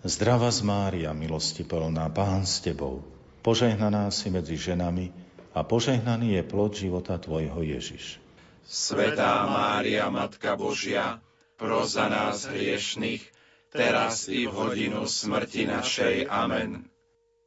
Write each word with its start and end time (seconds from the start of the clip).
Zdrava 0.00 0.48
z 0.48 0.64
Mária, 0.64 1.12
milosti 1.12 1.60
plná, 1.60 2.08
Pán 2.08 2.48
s 2.48 2.64
Tebou, 2.64 3.04
požehnaná 3.44 4.08
si 4.08 4.32
medzi 4.32 4.56
ženami 4.56 5.12
a 5.52 5.60
požehnaný 5.60 6.40
je 6.40 6.42
plod 6.48 6.72
života 6.72 7.20
Tvojho 7.20 7.60
Ježiš. 7.60 8.16
Svetá 8.64 9.44
Mária, 9.44 10.08
Matka 10.08 10.56
Božia, 10.56 11.20
pros 11.60 12.00
za 12.00 12.08
nás 12.08 12.48
hriešných, 12.48 13.20
teraz 13.68 14.32
i 14.32 14.48
v 14.48 14.56
hodinu 14.56 15.04
smrti 15.04 15.68
našej. 15.68 16.32
Amen. 16.32 16.88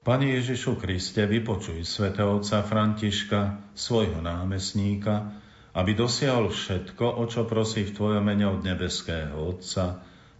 Pane 0.06 0.38
Ježišu 0.38 0.78
Kriste, 0.78 1.26
vypočuj 1.26 1.82
svätého 1.82 2.38
otca 2.38 2.62
Františka, 2.62 3.74
svojho 3.74 4.22
námestníka, 4.22 5.42
aby 5.74 5.98
dosiahol 5.98 6.54
všetko, 6.54 7.18
o 7.18 7.26
čo 7.26 7.50
prosí 7.50 7.82
v 7.82 7.98
Tvojom 7.98 8.22
mene 8.22 8.46
od 8.46 8.62
nebeského 8.62 9.34
Otca, 9.34 10.06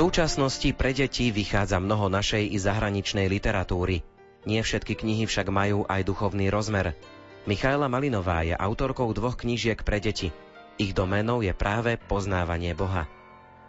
Súčasnosti 0.00 0.72
pre 0.72 0.96
deti 0.96 1.28
vychádza 1.28 1.76
mnoho 1.76 2.08
našej 2.08 2.56
i 2.56 2.56
zahraničnej 2.56 3.28
literatúry. 3.28 4.00
Nie 4.48 4.64
všetky 4.64 4.96
knihy 4.96 5.28
však 5.28 5.52
majú 5.52 5.84
aj 5.84 6.08
duchovný 6.08 6.48
rozmer. 6.48 6.96
Michaela 7.44 7.84
Malinová 7.84 8.40
je 8.40 8.56
autorkou 8.56 9.12
dvoch 9.12 9.36
knížiek 9.36 9.76
pre 9.84 10.00
deti. 10.00 10.32
Ich 10.80 10.96
doménou 10.96 11.44
je 11.44 11.52
práve 11.52 12.00
poznávanie 12.00 12.72
Boha. 12.72 13.04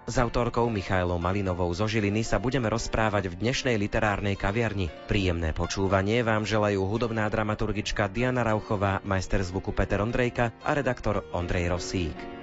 S 0.07 0.15
autorkou 0.15 0.71
Michailou 0.71 1.19
Malinovou 1.19 1.67
zo 1.75 1.83
Žiliny 1.83 2.23
sa 2.23 2.39
budeme 2.39 2.71
rozprávať 2.71 3.27
v 3.27 3.35
dnešnej 3.35 3.75
literárnej 3.75 4.39
kaviarni. 4.39 4.87
Príjemné 5.11 5.51
počúvanie 5.51 6.23
vám 6.23 6.47
želajú 6.47 6.87
hudobná 6.87 7.27
dramaturgička 7.27 8.07
Diana 8.07 8.47
Rauchová, 8.47 9.03
majster 9.03 9.43
zvuku 9.43 9.75
Peter 9.75 9.99
Ondrejka 9.99 10.55
a 10.63 10.71
redaktor 10.71 11.27
Ondrej 11.35 11.75
Rosík. 11.75 12.40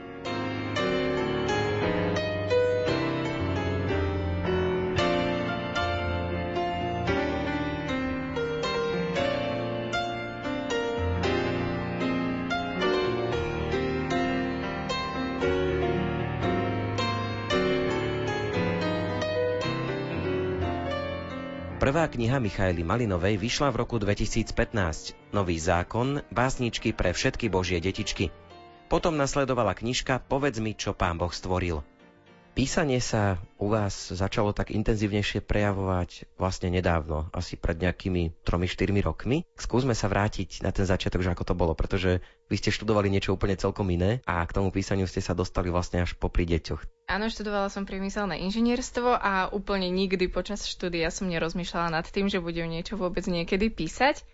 Prvá 21.89 22.05
kniha 22.05 22.37
Michaely 22.37 22.85
Malinovej 22.85 23.41
vyšla 23.41 23.73
v 23.73 23.81
roku 23.81 23.97
2015. 23.97 24.53
Nový 25.33 25.57
zákon, 25.57 26.21
básničky 26.29 26.93
pre 26.93 27.17
všetky 27.17 27.49
božie 27.49 27.81
detičky. 27.81 28.29
Potom 28.93 29.17
nasledovala 29.17 29.73
knižka 29.73 30.21
Povedz 30.21 30.61
mi, 30.61 30.77
čo 30.77 30.93
pán 30.93 31.17
Boh 31.17 31.33
stvoril. 31.33 31.81
Písanie 32.59 32.99
sa 32.99 33.39
u 33.63 33.71
vás 33.71 34.11
začalo 34.11 34.51
tak 34.51 34.75
intenzívnejšie 34.75 35.47
prejavovať 35.47 36.27
vlastne 36.43 36.75
nedávno, 36.75 37.31
asi 37.31 37.55
pred 37.55 37.79
nejakými 37.79 38.35
3-4 38.43 38.99
rokmi. 38.99 39.47
Skúsme 39.55 39.95
sa 39.95 40.11
vrátiť 40.11 40.67
na 40.67 40.75
ten 40.75 40.83
začiatok, 40.83 41.23
že 41.23 41.31
ako 41.31 41.47
to 41.47 41.55
bolo, 41.55 41.79
pretože 41.79 42.19
vy 42.51 42.59
ste 42.59 42.75
študovali 42.75 43.15
niečo 43.15 43.39
úplne 43.39 43.55
celkom 43.55 43.87
iné 43.95 44.27
a 44.27 44.43
k 44.43 44.59
tomu 44.59 44.75
písaniu 44.75 45.07
ste 45.07 45.23
sa 45.23 45.39
dostali 45.39 45.71
vlastne 45.71 46.03
až 46.03 46.19
popri 46.19 46.51
deťoch. 46.51 46.83
Áno, 47.07 47.31
študovala 47.31 47.71
som 47.71 47.87
priemyselné 47.87 48.43
inžinierstvo 48.51 49.07
a 49.07 49.55
úplne 49.55 49.87
nikdy 49.95 50.27
počas 50.27 50.67
štúdia 50.67 51.15
som 51.15 51.31
nerozmýšľala 51.31 52.03
nad 52.03 52.11
tým, 52.11 52.27
že 52.27 52.43
budem 52.43 52.67
niečo 52.67 52.99
vôbec 52.99 53.23
niekedy 53.31 53.71
písať. 53.71 54.27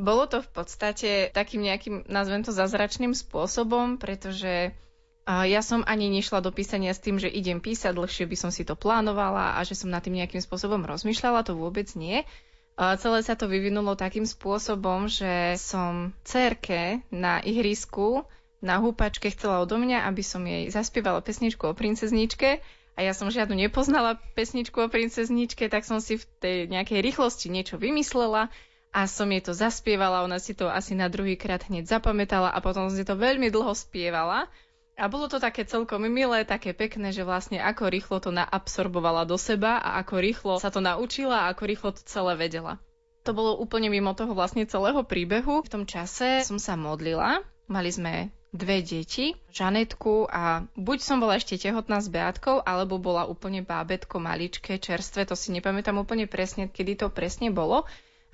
Bolo 0.00 0.24
to 0.24 0.40
v 0.40 0.48
podstate 0.48 1.28
takým 1.28 1.60
nejakým, 1.60 2.08
nazvem 2.08 2.40
to 2.40 2.56
zázračným 2.56 3.12
spôsobom, 3.12 4.00
pretože 4.00 4.72
ja 5.26 5.58
som 5.58 5.82
ani 5.82 6.06
nešla 6.06 6.38
do 6.38 6.54
písania 6.54 6.94
s 6.94 7.02
tým, 7.02 7.18
že 7.18 7.26
idem 7.26 7.58
písať, 7.58 7.98
dlhšie 7.98 8.30
by 8.30 8.36
som 8.38 8.50
si 8.54 8.62
to 8.62 8.78
plánovala 8.78 9.58
a 9.58 9.60
že 9.66 9.74
som 9.74 9.90
nad 9.90 9.98
tým 9.98 10.14
nejakým 10.14 10.38
spôsobom 10.38 10.86
rozmýšľala, 10.86 11.42
to 11.42 11.58
vôbec 11.58 11.90
nie. 11.98 12.22
Celé 12.78 13.18
sa 13.24 13.34
to 13.34 13.50
vyvinulo 13.50 13.98
takým 13.98 14.28
spôsobom, 14.28 15.10
že 15.10 15.58
som 15.58 16.14
cerke 16.22 17.02
na 17.10 17.42
ihrisku 17.42 18.28
na 18.64 18.80
húpačke 18.80 19.28
chcela 19.32 19.60
odo 19.60 19.76
mňa, 19.76 20.08
aby 20.08 20.22
som 20.24 20.40
jej 20.44 20.68
zaspievala 20.72 21.20
pesničku 21.20 21.70
o 21.70 21.76
princezničke. 21.76 22.64
A 22.96 23.04
ja 23.04 23.12
som 23.12 23.28
žiadnu 23.28 23.52
nepoznala 23.52 24.16
pesničku 24.32 24.80
o 24.80 24.88
princezničke, 24.88 25.68
tak 25.68 25.84
som 25.84 26.00
si 26.00 26.16
v 26.16 26.24
tej 26.40 26.56
nejakej 26.72 27.04
rýchlosti 27.04 27.52
niečo 27.52 27.76
vymyslela 27.76 28.48
a 28.96 29.00
som 29.04 29.28
jej 29.28 29.44
to 29.44 29.52
zaspievala, 29.52 30.24
ona 30.24 30.40
si 30.40 30.56
to 30.56 30.72
asi 30.72 30.96
na 30.96 31.12
druhý 31.12 31.36
krát 31.36 31.68
hneď 31.68 31.84
zapamätala 31.84 32.48
a 32.48 32.58
potom 32.64 32.88
si 32.88 33.04
to 33.04 33.12
veľmi 33.12 33.52
dlho 33.52 33.76
spievala 33.76 34.48
a 34.96 35.12
bolo 35.12 35.28
to 35.28 35.36
také 35.36 35.68
celkom 35.68 36.08
milé, 36.08 36.48
také 36.48 36.72
pekné, 36.72 37.12
že 37.12 37.20
vlastne 37.20 37.60
ako 37.60 37.92
rýchlo 37.92 38.16
to 38.16 38.32
naabsorbovala 38.32 39.28
do 39.28 39.36
seba 39.36 39.76
a 39.76 40.00
ako 40.00 40.14
rýchlo 40.16 40.52
sa 40.56 40.72
to 40.72 40.80
naučila 40.80 41.46
a 41.46 41.48
ako 41.52 41.62
rýchlo 41.68 41.90
to 41.92 42.02
celé 42.08 42.32
vedela. 42.32 42.80
To 43.28 43.36
bolo 43.36 43.60
úplne 43.60 43.92
mimo 43.92 44.16
toho 44.16 44.32
vlastne 44.32 44.64
celého 44.64 45.04
príbehu. 45.04 45.60
V 45.60 45.68
tom 45.68 45.84
čase 45.84 46.40
som 46.48 46.56
sa 46.56 46.80
modlila, 46.80 47.44
mali 47.68 47.92
sme 47.92 48.32
dve 48.56 48.80
deti, 48.80 49.36
Žanetku 49.52 50.32
a 50.32 50.64
buď 50.72 50.98
som 51.04 51.20
bola 51.20 51.36
ešte 51.36 51.60
tehotná 51.60 52.00
s 52.00 52.08
Beatkou, 52.08 52.64
alebo 52.64 52.96
bola 52.96 53.28
úplne 53.28 53.60
bábetko 53.60 54.16
maličké, 54.16 54.80
čerstvé, 54.80 55.28
to 55.28 55.36
si 55.36 55.52
nepamätám 55.52 55.98
úplne 56.00 56.24
presne, 56.24 56.72
kedy 56.72 57.04
to 57.04 57.12
presne 57.12 57.52
bolo 57.52 57.84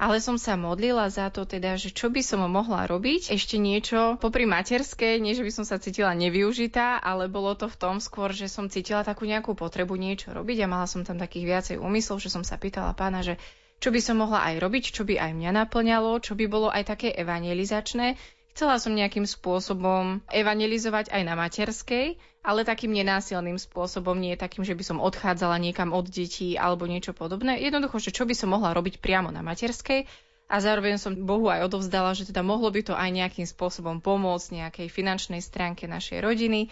ale 0.02 0.18
som 0.18 0.34
sa 0.34 0.58
modlila 0.58 1.06
za 1.06 1.30
to 1.30 1.46
teda, 1.46 1.78
že 1.78 1.94
čo 1.94 2.10
by 2.10 2.26
som 2.26 2.42
mohla 2.50 2.90
robiť, 2.90 3.30
ešte 3.30 3.54
niečo 3.54 4.18
popri 4.18 4.50
materskej, 4.50 5.22
nie 5.22 5.38
že 5.38 5.46
by 5.46 5.52
som 5.54 5.62
sa 5.62 5.78
cítila 5.78 6.10
nevyužitá, 6.18 6.98
ale 6.98 7.30
bolo 7.30 7.54
to 7.54 7.70
v 7.70 7.78
tom 7.78 8.02
skôr, 8.02 8.34
že 8.34 8.50
som 8.50 8.66
cítila 8.66 9.06
takú 9.06 9.30
nejakú 9.30 9.54
potrebu 9.54 9.94
niečo 9.94 10.34
robiť 10.34 10.66
a 10.66 10.66
mala 10.66 10.90
som 10.90 11.06
tam 11.06 11.22
takých 11.22 11.46
viacej 11.46 11.76
úmyslov, 11.78 12.18
že 12.18 12.34
som 12.34 12.42
sa 12.42 12.58
pýtala 12.58 12.98
pána, 12.98 13.22
že 13.22 13.38
čo 13.78 13.94
by 13.94 14.02
som 14.02 14.18
mohla 14.18 14.42
aj 14.50 14.58
robiť, 14.58 14.84
čo 14.90 15.06
by 15.06 15.22
aj 15.22 15.32
mňa 15.38 15.50
naplňalo, 15.62 16.18
čo 16.18 16.34
by 16.34 16.50
bolo 16.50 16.66
aj 16.66 16.98
také 16.98 17.14
evangelizačné, 17.14 18.18
Chcela 18.52 18.76
som 18.76 18.92
nejakým 18.92 19.24
spôsobom 19.24 20.20
evangelizovať 20.28 21.08
aj 21.08 21.22
na 21.24 21.34
materskej, 21.34 22.20
ale 22.42 22.66
takým 22.66 22.92
nenásilným 22.92 23.56
spôsobom, 23.56 24.18
nie 24.18 24.36
takým, 24.36 24.66
že 24.66 24.76
by 24.76 24.84
som 24.84 24.98
odchádzala 24.98 25.56
niekam 25.62 25.94
od 25.94 26.10
detí 26.10 26.58
alebo 26.58 26.84
niečo 26.84 27.16
podobné. 27.16 27.56
Jednoducho, 27.62 28.02
že 28.02 28.12
čo 28.12 28.28
by 28.28 28.34
som 28.36 28.52
mohla 28.52 28.74
robiť 28.74 28.98
priamo 29.00 29.30
na 29.30 29.40
materskej 29.40 30.04
a 30.52 30.56
zároveň 30.60 31.00
som 31.00 31.16
Bohu 31.16 31.48
aj 31.48 31.64
odovzdala, 31.70 32.12
že 32.12 32.28
teda 32.28 32.44
mohlo 32.44 32.68
by 32.68 32.92
to 32.92 32.94
aj 32.98 33.08
nejakým 33.08 33.48
spôsobom 33.48 34.04
pomôcť 34.04 34.68
nejakej 34.68 34.88
finančnej 34.92 35.40
stránke 35.40 35.88
našej 35.88 36.20
rodiny, 36.20 36.68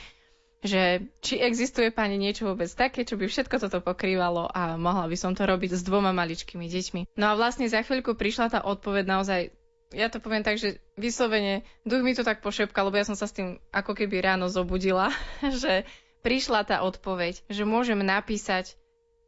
že 0.61 1.09
či 1.25 1.41
existuje 1.41 1.89
pani 1.89 2.21
niečo 2.21 2.45
vôbec 2.45 2.69
také, 2.69 3.09
čo 3.09 3.17
by 3.17 3.25
všetko 3.25 3.57
toto 3.57 3.81
pokrývalo 3.81 4.45
a 4.53 4.77
mohla 4.77 5.09
by 5.09 5.17
som 5.17 5.33
to 5.33 5.49
robiť 5.49 5.73
s 5.73 5.87
dvoma 5.87 6.13
maličkými 6.13 6.69
deťmi. 6.69 7.17
No 7.17 7.33
a 7.33 7.39
vlastne 7.39 7.65
za 7.65 7.81
chvíľku 7.81 8.13
prišla 8.13 8.47
tá 8.53 8.61
odpoveď 8.61 9.05
naozaj 9.09 9.41
ja 9.91 10.07
to 10.07 10.23
poviem 10.23 10.47
tak, 10.47 10.59
že 10.59 10.79
vyslovene 10.95 11.67
duch 11.83 12.03
mi 12.03 12.15
to 12.15 12.23
tak 12.23 12.41
pošepkal, 12.41 12.89
lebo 12.89 12.99
ja 12.99 13.07
som 13.07 13.19
sa 13.19 13.27
s 13.27 13.35
tým 13.35 13.59
ako 13.75 13.99
keby 13.99 14.23
ráno 14.23 14.47
zobudila, 14.47 15.11
že 15.63 15.83
prišla 16.23 16.67
tá 16.67 16.77
odpoveď, 16.87 17.43
že 17.51 17.67
môžem 17.67 17.99
napísať 17.99 18.79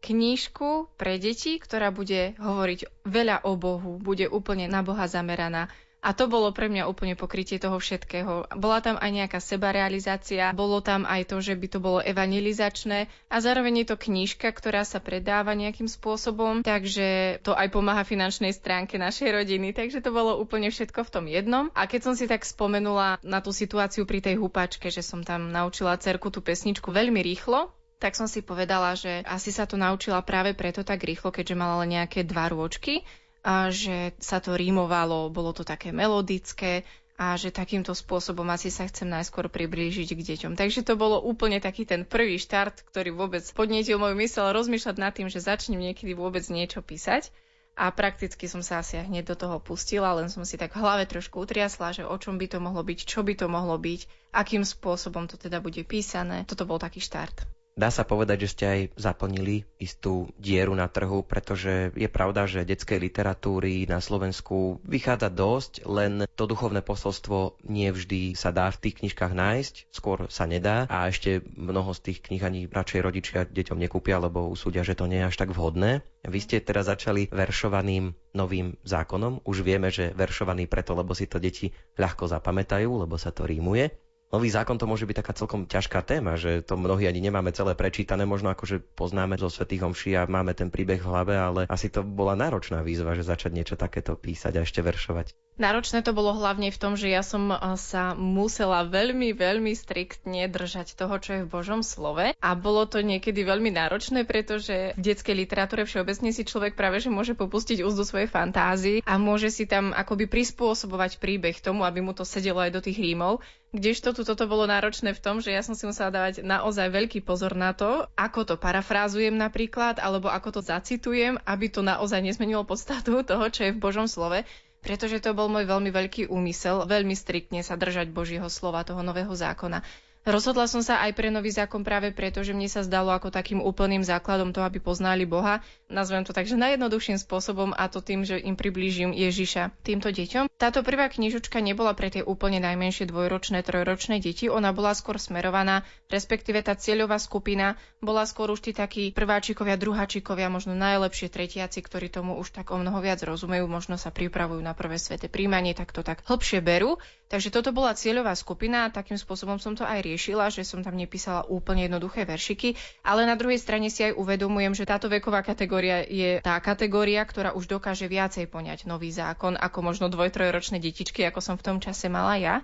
knížku 0.03 0.91
pre 0.99 1.19
deti, 1.19 1.63
ktorá 1.63 1.95
bude 1.95 2.35
hovoriť 2.39 3.07
veľa 3.07 3.47
o 3.47 3.55
Bohu, 3.55 4.03
bude 4.03 4.27
úplne 4.27 4.67
na 4.67 4.83
Boha 4.83 5.07
zameraná 5.07 5.71
A 6.03 6.11
to 6.19 6.27
bolo 6.27 6.51
pre 6.51 6.67
mňa 6.67 6.91
úplne 6.91 7.15
pokrytie 7.15 7.63
toho 7.63 7.79
všetkého. 7.79 8.51
Bola 8.59 8.83
tam 8.83 8.99
aj 8.99 9.07
nejaká 9.07 9.39
sebarealizácia, 9.39 10.51
bolo 10.51 10.83
tam 10.83 11.07
aj 11.07 11.31
to, 11.31 11.39
že 11.39 11.55
by 11.55 11.67
to 11.71 11.79
bolo 11.79 12.03
evangelizačné 12.03 13.07
a 13.31 13.37
zároveň 13.39 13.87
je 13.87 13.95
to 13.95 13.97
knížka, 13.97 14.51
ktorá 14.51 14.83
sa 14.83 14.99
predáva 14.99 15.55
nejakým 15.55 15.87
spôsobom, 15.87 16.67
takže 16.67 17.39
to 17.47 17.55
aj 17.55 17.71
pomáha 17.71 18.03
finančnej 18.03 18.51
stránke 18.51 18.99
našej 18.99 19.31
rodiny, 19.31 19.71
takže 19.71 20.03
to 20.03 20.11
bolo 20.11 20.43
úplne 20.43 20.75
všetko 20.75 21.07
v 21.07 21.13
tom 21.15 21.25
jednom. 21.31 21.71
A 21.79 21.87
keď 21.87 22.11
som 22.11 22.15
si 22.19 22.27
tak 22.27 22.43
spomenula 22.43 23.23
na 23.23 23.39
tú 23.39 23.55
situáciu 23.55 24.03
pri 24.03 24.19
tej 24.19 24.43
húpačke, 24.43 24.91
že 24.91 25.07
som 25.07 25.23
tam 25.23 25.55
naučila 25.55 25.95
cerku 26.03 26.35
tú 26.35 26.43
pesničku 26.43 26.91
veľmi 26.91 27.23
rýchlo, 27.23 27.71
tak 28.03 28.19
som 28.19 28.27
si 28.27 28.43
povedala, 28.43 28.99
že 28.99 29.23
asi 29.23 29.55
sa 29.55 29.63
to 29.63 29.79
naučila 29.79 30.19
práve 30.27 30.59
preto 30.59 30.83
tak 30.83 31.07
rýchlo, 31.07 31.31
keďže 31.31 31.55
mala 31.55 31.87
len 31.87 31.95
nejaké 31.95 32.27
dva 32.27 32.51
rôčky 32.51 33.07
a 33.43 33.75
že 33.75 34.15
sa 34.23 34.39
to 34.39 34.55
rímovalo, 34.55 35.27
bolo 35.31 35.51
to 35.51 35.67
také 35.67 35.91
melodické 35.91 36.87
a 37.19 37.39
že 37.39 37.55
takýmto 37.55 37.93
spôsobom 37.95 38.47
asi 38.51 38.73
sa 38.73 38.89
chcem 38.89 39.07
najskôr 39.07 39.47
priblížiť 39.47 40.09
k 40.15 40.21
deťom. 40.35 40.53
Takže 40.59 40.83
to 40.83 40.99
bolo 40.99 41.21
úplne 41.23 41.59
taký 41.63 41.85
ten 41.85 42.03
prvý 42.03 42.39
štart, 42.41 42.83
ktorý 42.89 43.15
vôbec 43.15 43.45
podnietil 43.53 44.01
môj 44.01 44.17
mysel 44.19 44.51
rozmýšľať 44.51 44.97
nad 44.99 45.13
tým, 45.13 45.29
že 45.31 45.43
začnem 45.43 45.79
niekedy 45.79 46.17
vôbec 46.19 46.43
niečo 46.49 46.81
písať. 46.83 47.31
A 47.73 47.89
prakticky 47.89 48.53
som 48.53 48.61
sa 48.61 48.85
asi 48.85 49.01
hneď 49.01 49.33
do 49.33 49.37
toho 49.39 49.57
pustila, 49.57 50.13
len 50.13 50.29
som 50.29 50.45
si 50.45 50.61
tak 50.61 50.77
v 50.77 50.85
hlave 50.85 51.09
trošku 51.09 51.41
utriasla, 51.41 51.97
že 51.97 52.05
o 52.05 52.17
čom 52.21 52.37
by 52.37 52.45
to 52.53 52.59
mohlo 52.61 52.85
byť, 52.85 52.99
čo 53.09 53.25
by 53.25 53.33
to 53.33 53.49
mohlo 53.49 53.81
byť, 53.81 54.29
akým 54.37 54.61
spôsobom 54.61 55.25
to 55.25 55.41
teda 55.41 55.57
bude 55.65 55.81
písané. 55.89 56.45
Toto 56.45 56.69
bol 56.69 56.77
taký 56.77 57.01
štart. 57.01 57.62
Dá 57.73 57.89
sa 57.89 58.05
povedať, 58.05 58.45
že 58.45 58.53
ste 58.53 58.65
aj 58.69 58.81
zaplnili 59.01 59.65
istú 59.81 60.29
dieru 60.37 60.77
na 60.77 60.93
trhu, 60.93 61.25
pretože 61.25 61.89
je 61.97 62.05
pravda, 62.05 62.45
že 62.45 62.69
detskej 62.69 63.01
literatúry 63.01 63.89
na 63.89 63.97
Slovensku 64.05 64.77
vychádza 64.85 65.33
dosť, 65.33 65.73
len 65.89 66.29
to 66.37 66.45
duchovné 66.45 66.85
posolstvo 66.85 67.57
nie 67.65 67.89
vždy 67.89 68.37
sa 68.37 68.53
dá 68.53 68.69
v 68.69 68.81
tých 68.85 69.01
knižkách 69.01 69.33
nájsť, 69.33 69.75
skôr 69.89 70.29
sa 70.29 70.45
nedá 70.45 70.85
a 70.93 71.09
ešte 71.09 71.41
mnoho 71.57 71.97
z 71.97 72.13
tých 72.13 72.19
kníh 72.21 72.45
ani 72.45 72.61
radšej 72.69 73.01
rodičia 73.01 73.41
deťom 73.49 73.81
nekúpia, 73.81 74.21
lebo 74.21 74.53
usúdia, 74.53 74.85
že 74.85 74.93
to 74.93 75.09
nie 75.09 75.25
je 75.25 75.29
až 75.33 75.37
tak 75.41 75.57
vhodné. 75.57 76.05
Vy 76.29 76.39
ste 76.45 76.61
teraz 76.61 76.93
začali 76.93 77.33
veršovaným 77.33 78.15
novým 78.37 78.77
zákonom. 78.85 79.43
Už 79.49 79.65
vieme, 79.65 79.89
že 79.89 80.13
veršovaný 80.13 80.69
preto, 80.69 80.93
lebo 80.93 81.17
si 81.17 81.27
to 81.27 81.41
deti 81.41 81.73
ľahko 81.97 82.29
zapamätajú, 82.29 82.89
lebo 83.01 83.17
sa 83.17 83.33
to 83.33 83.49
rímuje. 83.49 83.91
Nový 84.33 84.49
zákon 84.49 84.81
to 84.81 84.89
môže 84.89 85.05
byť 85.05 85.17
taká 85.21 85.37
celkom 85.37 85.69
ťažká 85.69 86.01
téma, 86.09 86.41
že 86.41 86.65
to 86.65 86.81
mnohí 86.81 87.05
ani 87.05 87.21
nemáme 87.21 87.53
celé 87.53 87.77
prečítané, 87.77 88.25
možno 88.25 88.49
ako, 88.49 88.65
že 88.65 88.77
poznáme 88.81 89.37
zo 89.37 89.53
Svetých 89.53 89.85
homší 89.85 90.17
a 90.17 90.25
máme 90.25 90.57
ten 90.57 90.73
príbeh 90.73 91.05
v 91.05 91.09
hlave, 91.13 91.37
ale 91.37 91.61
asi 91.69 91.93
to 91.93 92.01
bola 92.01 92.33
náročná 92.33 92.81
výzva, 92.81 93.13
že 93.13 93.29
začať 93.29 93.53
niečo 93.53 93.77
takéto 93.77 94.17
písať 94.17 94.57
a 94.57 94.65
ešte 94.65 94.81
veršovať. 94.81 95.37
Náročné 95.61 96.01
to 96.01 96.17
bolo 96.17 96.33
hlavne 96.33 96.73
v 96.73 96.81
tom, 96.81 96.97
že 96.97 97.13
ja 97.13 97.21
som 97.21 97.53
sa 97.77 98.17
musela 98.17 98.89
veľmi, 98.89 99.37
veľmi 99.37 99.77
striktne 99.77 100.49
držať 100.49 100.97
toho, 100.97 101.21
čo 101.21 101.31
je 101.37 101.45
v 101.45 101.53
Božom 101.53 101.85
slove 101.85 102.33
a 102.33 102.51
bolo 102.57 102.89
to 102.89 103.05
niekedy 103.05 103.45
veľmi 103.45 103.69
náročné, 103.69 104.25
pretože 104.25 104.97
v 104.97 105.01
detskej 105.01 105.37
literatúre 105.37 105.85
všeobecne 105.85 106.33
si 106.33 106.49
človek 106.49 106.73
práve 106.73 107.05
že 107.05 107.13
môže 107.13 107.37
popustiť 107.37 107.85
úzdu 107.85 108.01
svojej 108.01 108.33
fantázii 108.33 109.05
a 109.05 109.21
môže 109.21 109.53
si 109.53 109.69
tam 109.69 109.93
akoby 109.93 110.25
prispôsobovať 110.25 111.21
príbeh 111.21 111.61
tomu, 111.61 111.85
aby 111.85 112.01
mu 112.01 112.17
to 112.17 112.25
sedelo 112.25 112.65
aj 112.65 112.73
do 112.73 112.81
tých 112.81 112.97
rímov. 112.97 113.45
Kdežto 113.73 114.13
tu 114.13 114.25
toto 114.25 114.45
bolo 114.49 114.69
náročné 114.69 115.17
v 115.17 115.21
tom, 115.21 115.41
že 115.41 115.53
ja 115.53 115.65
som 115.65 115.73
si 115.73 115.89
musela 115.89 116.13
dávať 116.13 116.45
naozaj 116.45 116.93
veľký 116.93 117.25
pozor 117.25 117.57
na 117.57 117.73
to, 117.73 118.05
ako 118.17 118.45
to 118.45 118.55
parafrázujem 118.61 119.33
napríklad, 119.33 119.97
alebo 119.97 120.29
ako 120.29 120.61
to 120.61 120.61
zacitujem, 120.61 121.41
aby 121.45 121.73
to 121.73 121.81
naozaj 121.81 122.21
nezmenilo 122.21 122.69
podstatu 122.69 123.25
toho, 123.25 123.49
čo 123.49 123.69
je 123.69 123.73
v 123.73 123.81
Božom 123.81 124.05
slove 124.05 124.45
pretože 124.83 125.19
to 125.19 125.31
bol 125.31 125.47
môj 125.47 125.65
veľmi 125.65 125.89
veľký 125.89 126.27
úmysel, 126.29 126.85
veľmi 126.85 127.15
striktne 127.15 127.63
sa 127.63 127.75
držať 127.75 128.11
Božieho 128.11 128.47
slova, 128.47 128.83
toho 128.83 129.01
nového 129.01 129.31
zákona. 129.31 129.81
Rozhodla 130.23 130.71
som 130.71 130.87
sa 130.87 131.03
aj 131.03 131.19
pre 131.19 131.35
nový 131.35 131.51
zákon 131.51 131.83
práve 131.83 132.15
preto, 132.15 132.47
že 132.47 132.55
mne 132.55 132.71
sa 132.71 132.87
zdalo 132.87 133.11
ako 133.11 133.35
takým 133.35 133.59
úplným 133.59 134.07
základom 134.07 134.55
toho, 134.55 134.63
aby 134.63 134.79
poznali 134.79 135.27
Boha. 135.27 135.67
Nazvem 135.91 136.23
to 136.23 136.31
tak, 136.31 136.47
že 136.47 136.55
najjednoduchším 136.55 137.19
spôsobom 137.19 137.75
a 137.75 137.91
to 137.91 137.99
tým, 137.99 138.23
že 138.23 138.39
im 138.39 138.55
priblížim 138.55 139.11
Ježiša 139.11 139.75
týmto 139.83 140.15
deťom. 140.15 140.47
Táto 140.63 140.87
prvá 140.87 141.11
knižočka 141.11 141.59
nebola 141.59 141.91
pre 141.99 142.07
tie 142.07 142.23
úplne 142.23 142.63
najmenšie 142.63 143.11
dvojročné, 143.11 143.67
trojročné 143.67 144.23
deti, 144.23 144.47
ona 144.47 144.71
bola 144.71 144.95
skôr 144.95 145.19
smerovaná, 145.19 145.83
respektíve 146.07 146.63
tá 146.63 146.79
cieľová 146.79 147.19
skupina 147.19 147.75
bola 147.99 148.23
skôr 148.23 148.47
už 148.55 148.63
tí 148.63 148.71
takí 148.71 149.11
prváčikovia, 149.11 149.75
druháčikovia, 149.75 150.47
možno 150.47 150.79
najlepšie 150.79 151.35
tretiaci, 151.35 151.83
ktorí 151.83 152.07
tomu 152.15 152.39
už 152.39 152.55
tak 152.55 152.71
o 152.71 152.79
mnoho 152.79 153.03
viac 153.03 153.19
rozumejú, 153.27 153.67
možno 153.67 153.99
sa 153.99 154.15
pripravujú 154.15 154.63
na 154.63 154.71
prvé 154.71 155.03
svete 155.03 155.27
príjmanie, 155.27 155.75
tak 155.75 155.91
to 155.91 156.07
tak 156.07 156.23
hlbšie 156.31 156.63
berú. 156.63 157.03
Takže 157.27 157.51
toto 157.51 157.75
bola 157.75 157.97
cieľová 157.97 158.39
skupina, 158.39 158.93
takým 158.93 159.19
spôsobom 159.19 159.57
som 159.57 159.73
to 159.73 159.83
aj 159.89 159.99
riešila 160.05 160.12
riešila, 160.13 160.53
že 160.53 160.69
som 160.69 160.85
tam 160.85 160.93
nepísala 161.01 161.49
úplne 161.49 161.89
jednoduché 161.89 162.29
veršiky, 162.29 162.77
ale 163.01 163.25
na 163.25 163.33
druhej 163.33 163.57
strane 163.57 163.89
si 163.89 164.05
aj 164.05 164.21
uvedomujem, 164.21 164.77
že 164.77 164.85
táto 164.85 165.09
veková 165.09 165.41
kategória 165.41 166.05
je 166.05 166.45
tá 166.45 166.61
kategória, 166.61 167.25
ktorá 167.25 167.57
už 167.57 167.65
dokáže 167.67 168.05
viacej 168.13 168.53
poňať 168.53 168.85
nový 168.85 169.09
zákon 169.09 169.57
ako 169.57 169.79
možno 169.81 170.13
dvoj-trojročné 170.13 170.77
detičky, 170.77 171.25
ako 171.25 171.41
som 171.41 171.57
v 171.57 171.65
tom 171.65 171.79
čase 171.81 172.13
mala 172.13 172.37
ja 172.37 172.57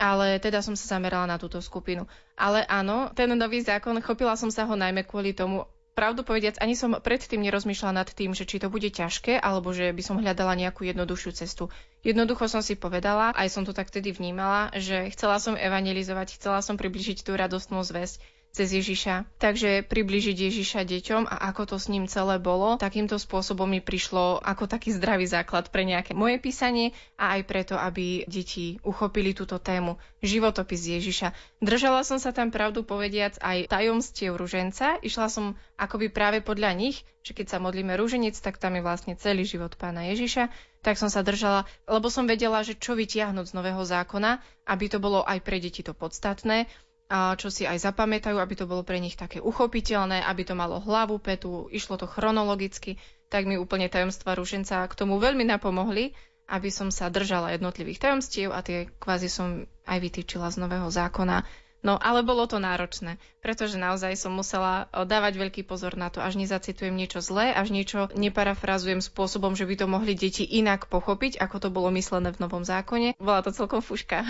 ale 0.00 0.40
teda 0.40 0.64
som 0.64 0.72
sa 0.72 0.96
zamerala 0.96 1.28
na 1.28 1.36
túto 1.36 1.60
skupinu. 1.60 2.08
Ale 2.32 2.64
áno, 2.64 3.12
ten 3.12 3.28
nový 3.36 3.60
zákon, 3.60 4.00
chopila 4.00 4.32
som 4.32 4.48
sa 4.48 4.64
ho 4.64 4.72
najmä 4.72 5.04
kvôli 5.04 5.36
tomu, 5.36 5.68
pravdu 5.92 6.24
povediac, 6.24 6.56
ani 6.64 6.72
som 6.72 6.96
predtým 6.96 7.44
nerozmýšľala 7.44 8.00
nad 8.00 8.08
tým, 8.08 8.32
že 8.32 8.48
či 8.48 8.56
to 8.56 8.72
bude 8.72 8.88
ťažké, 8.88 9.36
alebo 9.36 9.76
že 9.76 9.92
by 9.92 10.00
som 10.00 10.16
hľadala 10.16 10.56
nejakú 10.56 10.88
jednoduchšiu 10.88 11.36
cestu. 11.36 11.68
Jednoducho 12.00 12.48
som 12.48 12.64
si 12.64 12.80
povedala, 12.80 13.36
aj 13.36 13.52
som 13.52 13.62
to 13.68 13.76
tak 13.76 13.92
vtedy 13.92 14.16
vnímala, 14.16 14.72
že 14.72 15.12
chcela 15.12 15.36
som 15.36 15.52
evangelizovať, 15.52 16.40
chcela 16.40 16.64
som 16.64 16.80
približiť 16.80 17.20
tú 17.20 17.36
radostnú 17.36 17.84
zväzť 17.84 18.24
cez 18.50 18.74
Ježiša. 18.74 19.38
Takže 19.38 19.86
približiť 19.86 20.34
Ježiša 20.34 20.82
deťom 20.82 21.22
a 21.30 21.36
ako 21.50 21.74
to 21.74 21.76
s 21.78 21.86
ním 21.86 22.10
celé 22.10 22.42
bolo, 22.42 22.76
takýmto 22.82 23.14
spôsobom 23.14 23.70
mi 23.70 23.78
prišlo 23.78 24.42
ako 24.42 24.66
taký 24.66 24.90
zdravý 24.90 25.26
základ 25.30 25.70
pre 25.70 25.86
nejaké 25.86 26.18
moje 26.18 26.42
písanie 26.42 26.90
a 27.14 27.38
aj 27.38 27.46
preto, 27.46 27.78
aby 27.78 28.26
deti 28.26 28.82
uchopili 28.82 29.32
túto 29.38 29.62
tému 29.62 30.02
životopis 30.20 30.82
Ježiša. 30.82 31.30
Držala 31.62 32.02
som 32.02 32.18
sa 32.18 32.34
tam 32.34 32.50
pravdu 32.50 32.82
povediac 32.82 33.38
aj 33.38 33.70
tajomstiev 33.70 34.34
ruženca, 34.34 34.98
išla 34.98 35.30
som 35.30 35.54
akoby 35.78 36.10
práve 36.10 36.42
podľa 36.42 36.74
nich, 36.74 37.06
že 37.22 37.36
keď 37.36 37.46
sa 37.56 37.58
modlíme 37.62 37.94
rúženec, 37.94 38.34
tak 38.34 38.58
tam 38.58 38.74
je 38.74 38.82
vlastne 38.82 39.14
celý 39.14 39.46
život 39.46 39.76
pána 39.78 40.10
Ježiša, 40.10 40.50
tak 40.80 40.96
som 40.96 41.12
sa 41.12 41.20
držala, 41.20 41.68
lebo 41.84 42.08
som 42.08 42.24
vedela, 42.24 42.64
že 42.64 42.76
čo 42.76 42.96
vytiahnuť 42.96 43.52
z 43.52 43.56
nového 43.56 43.84
zákona, 43.84 44.40
aby 44.64 44.86
to 44.88 44.96
bolo 44.96 45.20
aj 45.20 45.38
pre 45.44 45.60
deti 45.60 45.84
to 45.84 45.92
podstatné, 45.92 46.64
a 47.10 47.34
čo 47.34 47.50
si 47.50 47.66
aj 47.66 47.90
zapamätajú, 47.90 48.38
aby 48.38 48.54
to 48.54 48.70
bolo 48.70 48.86
pre 48.86 49.02
nich 49.02 49.18
také 49.18 49.42
uchopiteľné, 49.42 50.22
aby 50.22 50.46
to 50.46 50.54
malo 50.54 50.78
hlavu, 50.78 51.18
petu, 51.18 51.66
išlo 51.74 51.98
to 51.98 52.06
chronologicky, 52.06 53.02
tak 53.26 53.50
mi 53.50 53.58
úplne 53.58 53.90
tajomstva 53.90 54.38
ruženca 54.38 54.86
k 54.86 54.94
tomu 54.94 55.18
veľmi 55.18 55.42
napomohli, 55.42 56.14
aby 56.46 56.70
som 56.70 56.94
sa 56.94 57.10
držala 57.10 57.54
jednotlivých 57.54 57.98
tajomstiev 57.98 58.54
a 58.54 58.62
tie 58.62 58.86
kvázi 59.02 59.26
som 59.26 59.66
aj 59.90 59.98
vytýčila 59.98 60.50
z 60.54 60.62
nového 60.62 60.86
zákona. 60.86 61.42
No 61.80 61.96
ale 61.96 62.20
bolo 62.20 62.44
to 62.44 62.60
náročné, 62.60 63.16
pretože 63.40 63.80
naozaj 63.80 64.12
som 64.20 64.36
musela 64.36 64.84
dávať 64.92 65.40
veľký 65.40 65.62
pozor 65.64 65.96
na 65.96 66.12
to, 66.12 66.20
až 66.20 66.36
nezacitujem 66.36 66.92
niečo 66.92 67.24
zlé, 67.24 67.56
až 67.56 67.72
niečo 67.72 68.12
neparafrazujem 68.12 69.00
spôsobom, 69.00 69.56
že 69.56 69.64
by 69.64 69.74
to 69.80 69.86
mohli 69.88 70.12
deti 70.12 70.44
inak 70.44 70.92
pochopiť, 70.92 71.40
ako 71.40 71.56
to 71.56 71.68
bolo 71.72 71.88
myslené 71.96 72.36
v 72.36 72.40
novom 72.44 72.68
zákone. 72.68 73.16
Bola 73.16 73.40
to 73.40 73.50
celkom 73.56 73.80
fuška. 73.80 74.28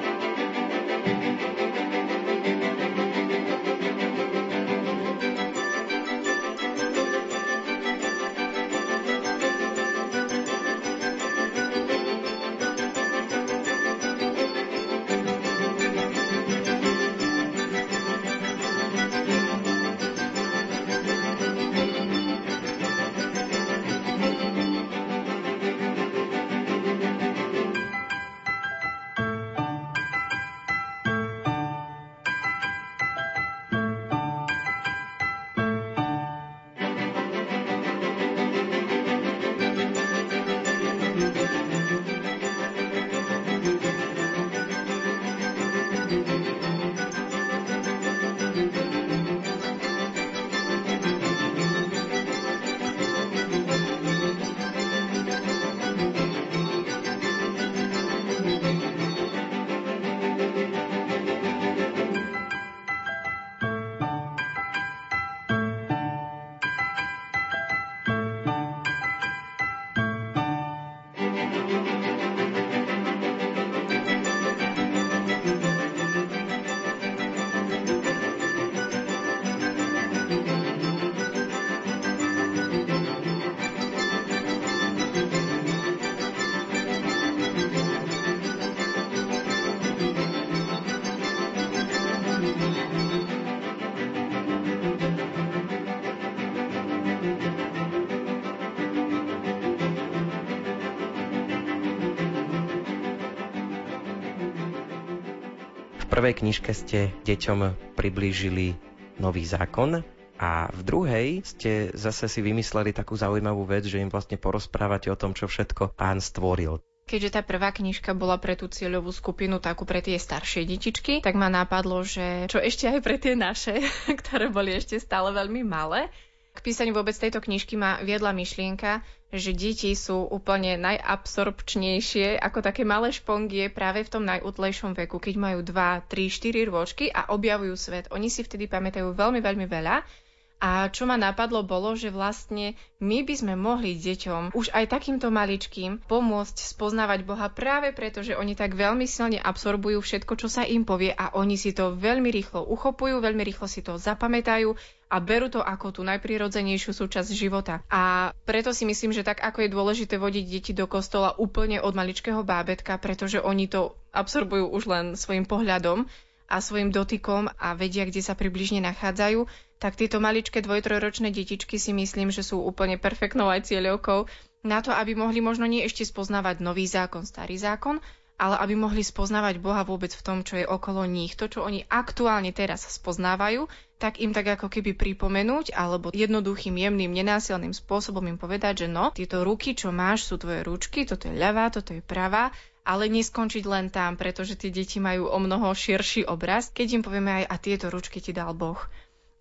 prvej 106.15 106.47
knižke 106.47 106.71
ste 106.71 107.11
deťom 107.27 107.91
priblížili 107.99 108.79
nový 109.19 109.43
zákon 109.43 109.99
a 110.39 110.71
v 110.71 110.81
druhej 110.87 111.27
ste 111.43 111.91
zase 111.91 112.31
si 112.31 112.39
vymysleli 112.39 112.95
takú 112.95 113.19
zaujímavú 113.19 113.67
vec, 113.67 113.83
že 113.83 113.99
im 113.99 114.07
vlastne 114.07 114.39
porozprávate 114.39 115.11
o 115.11 115.19
tom, 115.19 115.35
čo 115.35 115.51
všetko 115.51 115.91
pán 115.99 116.23
stvoril. 116.23 116.79
Keďže 117.03 117.35
tá 117.35 117.41
prvá 117.43 117.75
knižka 117.75 118.15
bola 118.15 118.39
pre 118.39 118.55
tú 118.55 118.71
cieľovú 118.71 119.11
skupinu, 119.11 119.59
takú 119.59 119.83
pre 119.83 119.99
tie 119.99 120.15
staršie 120.15 120.63
detičky, 120.63 121.19
tak 121.19 121.35
ma 121.35 121.51
napadlo, 121.51 121.99
že 122.07 122.47
čo 122.47 122.63
ešte 122.63 122.95
aj 122.95 122.99
pre 123.03 123.19
tie 123.19 123.35
naše, 123.35 123.83
ktoré 124.23 124.47
boli 124.47 124.71
ešte 124.71 124.95
stále 125.03 125.35
veľmi 125.35 125.67
malé. 125.67 126.07
K 126.55 126.63
písaniu 126.63 126.95
vôbec 126.95 127.11
tejto 127.11 127.43
knižky 127.43 127.75
ma 127.75 127.99
viedla 127.99 128.31
myšlienka, 128.31 129.03
že 129.35 129.51
deti 129.51 129.91
sú 129.91 130.23
úplne 130.23 130.79
najabsorpčnejšie 130.79 132.39
ako 132.39 132.63
také 132.63 132.87
malé 132.87 133.11
špongie 133.11 133.67
práve 133.67 134.07
v 134.07 134.11
tom 134.15 134.23
najútlejšom 134.23 134.95
veku, 134.95 135.19
keď 135.19 135.35
majú 135.35 135.59
2, 135.67 136.07
3, 136.07 136.31
4 136.31 136.71
rôčky 136.71 137.11
a 137.11 137.27
objavujú 137.35 137.75
svet. 137.75 138.07
Oni 138.15 138.31
si 138.31 138.47
vtedy 138.47 138.71
pamätajú 138.71 139.11
veľmi, 139.11 139.43
veľmi 139.43 139.67
veľa 139.67 140.07
a 140.55 140.87
čo 140.87 141.03
ma 141.03 141.19
napadlo 141.19 141.67
bolo, 141.67 141.99
že 141.99 142.07
vlastne 142.07 142.79
my 143.03 143.27
by 143.27 143.35
sme 143.35 143.53
mohli 143.59 143.99
deťom 143.99 144.55
už 144.55 144.71
aj 144.71 144.87
takýmto 144.87 145.27
maličkým 145.27 145.99
pomôcť 146.07 146.55
spoznávať 146.55 147.27
Boha 147.27 147.51
práve 147.51 147.91
preto, 147.91 148.23
že 148.23 148.39
oni 148.39 148.55
tak 148.55 148.71
veľmi 148.71 149.03
silne 149.03 149.37
absorbujú 149.37 149.99
všetko, 149.99 150.33
čo 150.39 150.47
sa 150.47 150.63
im 150.63 150.87
povie 150.87 151.11
a 151.11 151.35
oni 151.35 151.59
si 151.59 151.75
to 151.75 151.99
veľmi 151.99 152.31
rýchlo 152.31 152.63
uchopujú, 152.71 153.19
veľmi 153.19 153.43
rýchlo 153.43 153.67
si 153.67 153.83
to 153.83 153.99
zapamätajú 153.99 154.71
a 155.05 155.17
berú 155.21 155.53
to 155.53 155.61
ako 155.61 155.95
tú 155.95 156.01
najprirodzenejšiu 156.01 156.91
súčasť 156.91 157.29
života. 157.31 157.85
A 157.93 158.33
preto 158.43 158.73
si 158.73 158.89
myslím, 158.89 159.13
že 159.13 159.21
tak 159.21 159.41
ako 159.41 159.65
je 159.65 159.73
dôležité 159.73 160.15
vodiť 160.17 160.45
deti 160.49 160.71
do 160.73 160.89
kostola 160.89 161.37
úplne 161.37 161.77
od 161.79 161.93
maličkého 161.93 162.41
bábetka, 162.41 162.97
pretože 162.97 163.37
oni 163.37 163.69
to 163.69 163.93
absorbujú 164.11 164.65
už 164.73 164.83
len 164.89 165.05
svojim 165.13 165.45
pohľadom, 165.45 166.09
a 166.45 166.61
svojim 166.61 166.93
dotykom 166.93 167.49
a 167.57 167.73
vedia, 167.73 168.05
kde 168.05 168.21
sa 168.21 168.37
približne 168.37 168.81
nachádzajú, 168.85 169.49
tak 169.81 169.97
tieto 169.97 170.21
maličké 170.21 170.61
dvojtrojročné 170.61 171.33
detičky 171.33 171.81
si 171.81 171.91
myslím, 171.91 172.29
že 172.29 172.45
sú 172.45 172.61
úplne 172.61 173.01
perfektnou 173.01 173.49
aj 173.49 173.73
cieľovkou 173.73 174.29
na 174.65 174.81
to, 174.81 174.93
aby 174.93 175.17
mohli 175.17 175.41
možno 175.41 175.65
nie 175.65 175.85
ešte 175.85 176.05
spoznávať 176.05 176.61
nový 176.61 176.85
zákon, 176.85 177.25
starý 177.25 177.57
zákon, 177.57 178.01
ale 178.35 178.59
aby 178.59 178.75
mohli 178.75 178.99
spoznávať 178.99 179.63
Boha 179.63 179.87
vôbec 179.87 180.11
v 180.11 180.25
tom, 180.25 180.37
čo 180.43 180.59
je 180.59 180.67
okolo 180.67 181.07
nich. 181.07 181.39
To, 181.39 181.47
čo 181.47 181.63
oni 181.63 181.87
aktuálne 181.87 182.51
teraz 182.51 182.83
spoznávajú, 182.87 183.67
tak 183.95 184.19
im 184.19 184.35
tak 184.35 184.59
ako 184.59 184.67
keby 184.67 184.91
pripomenúť, 184.91 185.71
alebo 185.71 186.11
jednoduchým, 186.11 186.75
jemným, 186.75 187.15
nenásilným 187.15 187.71
spôsobom 187.71 188.27
im 188.27 188.35
povedať, 188.35 188.85
že 188.85 188.87
no, 188.91 189.15
tieto 189.15 189.47
ruky, 189.47 189.71
čo 189.71 189.95
máš, 189.95 190.27
sú 190.27 190.35
tvoje 190.35 190.67
ručky, 190.67 191.07
toto 191.07 191.31
je 191.31 191.35
ľavá, 191.35 191.71
toto 191.71 191.95
je 191.95 192.03
pravá 192.03 192.51
ale 192.85 193.09
neskončiť 193.09 193.65
len 193.65 193.89
tam, 193.89 194.13
pretože 194.13 194.53
tie 194.53 194.69
deti 194.69 195.01
majú 195.01 195.25
o 195.25 195.37
mnoho 195.41 195.73
širší 195.73 196.29
obraz, 196.29 196.69
keď 196.69 197.01
im 197.01 197.03
povieme 197.03 197.41
aj 197.41 197.45
a 197.49 197.55
tieto 197.57 197.89
ručky 197.89 198.21
ti 198.21 198.29
dal 198.29 198.53
Boh. 198.53 198.77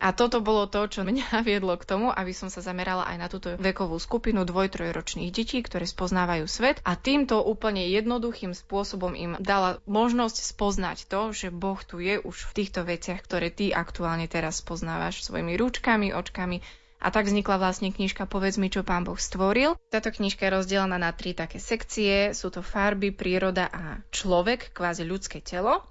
A 0.05 0.13
toto 0.13 0.45
bolo 0.45 0.69
to, 0.69 0.85
čo 0.85 1.01
mňa 1.09 1.41
viedlo 1.41 1.81
k 1.81 1.89
tomu, 1.89 2.13
aby 2.13 2.37
som 2.37 2.53
sa 2.53 2.61
zamerala 2.61 3.09
aj 3.09 3.17
na 3.17 3.29
túto 3.33 3.57
vekovú 3.57 3.97
skupinu 3.97 4.45
dvoj-trojročných 4.45 5.33
detí, 5.33 5.65
ktoré 5.65 5.89
spoznávajú 5.89 6.45
svet 6.45 6.85
a 6.85 6.93
týmto 6.93 7.41
úplne 7.41 7.89
jednoduchým 7.89 8.53
spôsobom 8.53 9.17
im 9.17 9.41
dala 9.41 9.81
možnosť 9.89 10.45
spoznať 10.45 11.09
to, 11.09 11.33
že 11.33 11.49
Boh 11.49 11.81
tu 11.81 12.05
je 12.05 12.21
už 12.21 12.53
v 12.53 12.53
týchto 12.53 12.85
veciach, 12.85 13.25
ktoré 13.25 13.49
ty 13.49 13.73
aktuálne 13.73 14.29
teraz 14.29 14.61
spoznávaš 14.61 15.25
svojimi 15.25 15.57
ručkami, 15.57 16.13
očkami, 16.13 16.61
a 17.05 17.13
tak 17.13 17.29
vznikla 17.29 17.61
vlastne 17.61 17.93
knižka 17.93 18.25
Povedz 18.25 18.57
mi, 18.57 18.73
čo 18.73 18.81
pán 18.81 19.05
Boh 19.05 19.21
stvoril. 19.21 19.77
Táto 19.93 20.09
knižka 20.09 20.49
je 20.49 20.57
rozdelená 20.57 20.97
na 20.97 21.13
tri 21.13 21.37
také 21.37 21.61
sekcie. 21.61 22.33
Sú 22.33 22.49
to 22.49 22.65
farby, 22.65 23.13
príroda 23.13 23.69
a 23.69 24.01
človek, 24.09 24.73
kvázi 24.73 25.05
ľudské 25.05 25.45
telo 25.45 25.85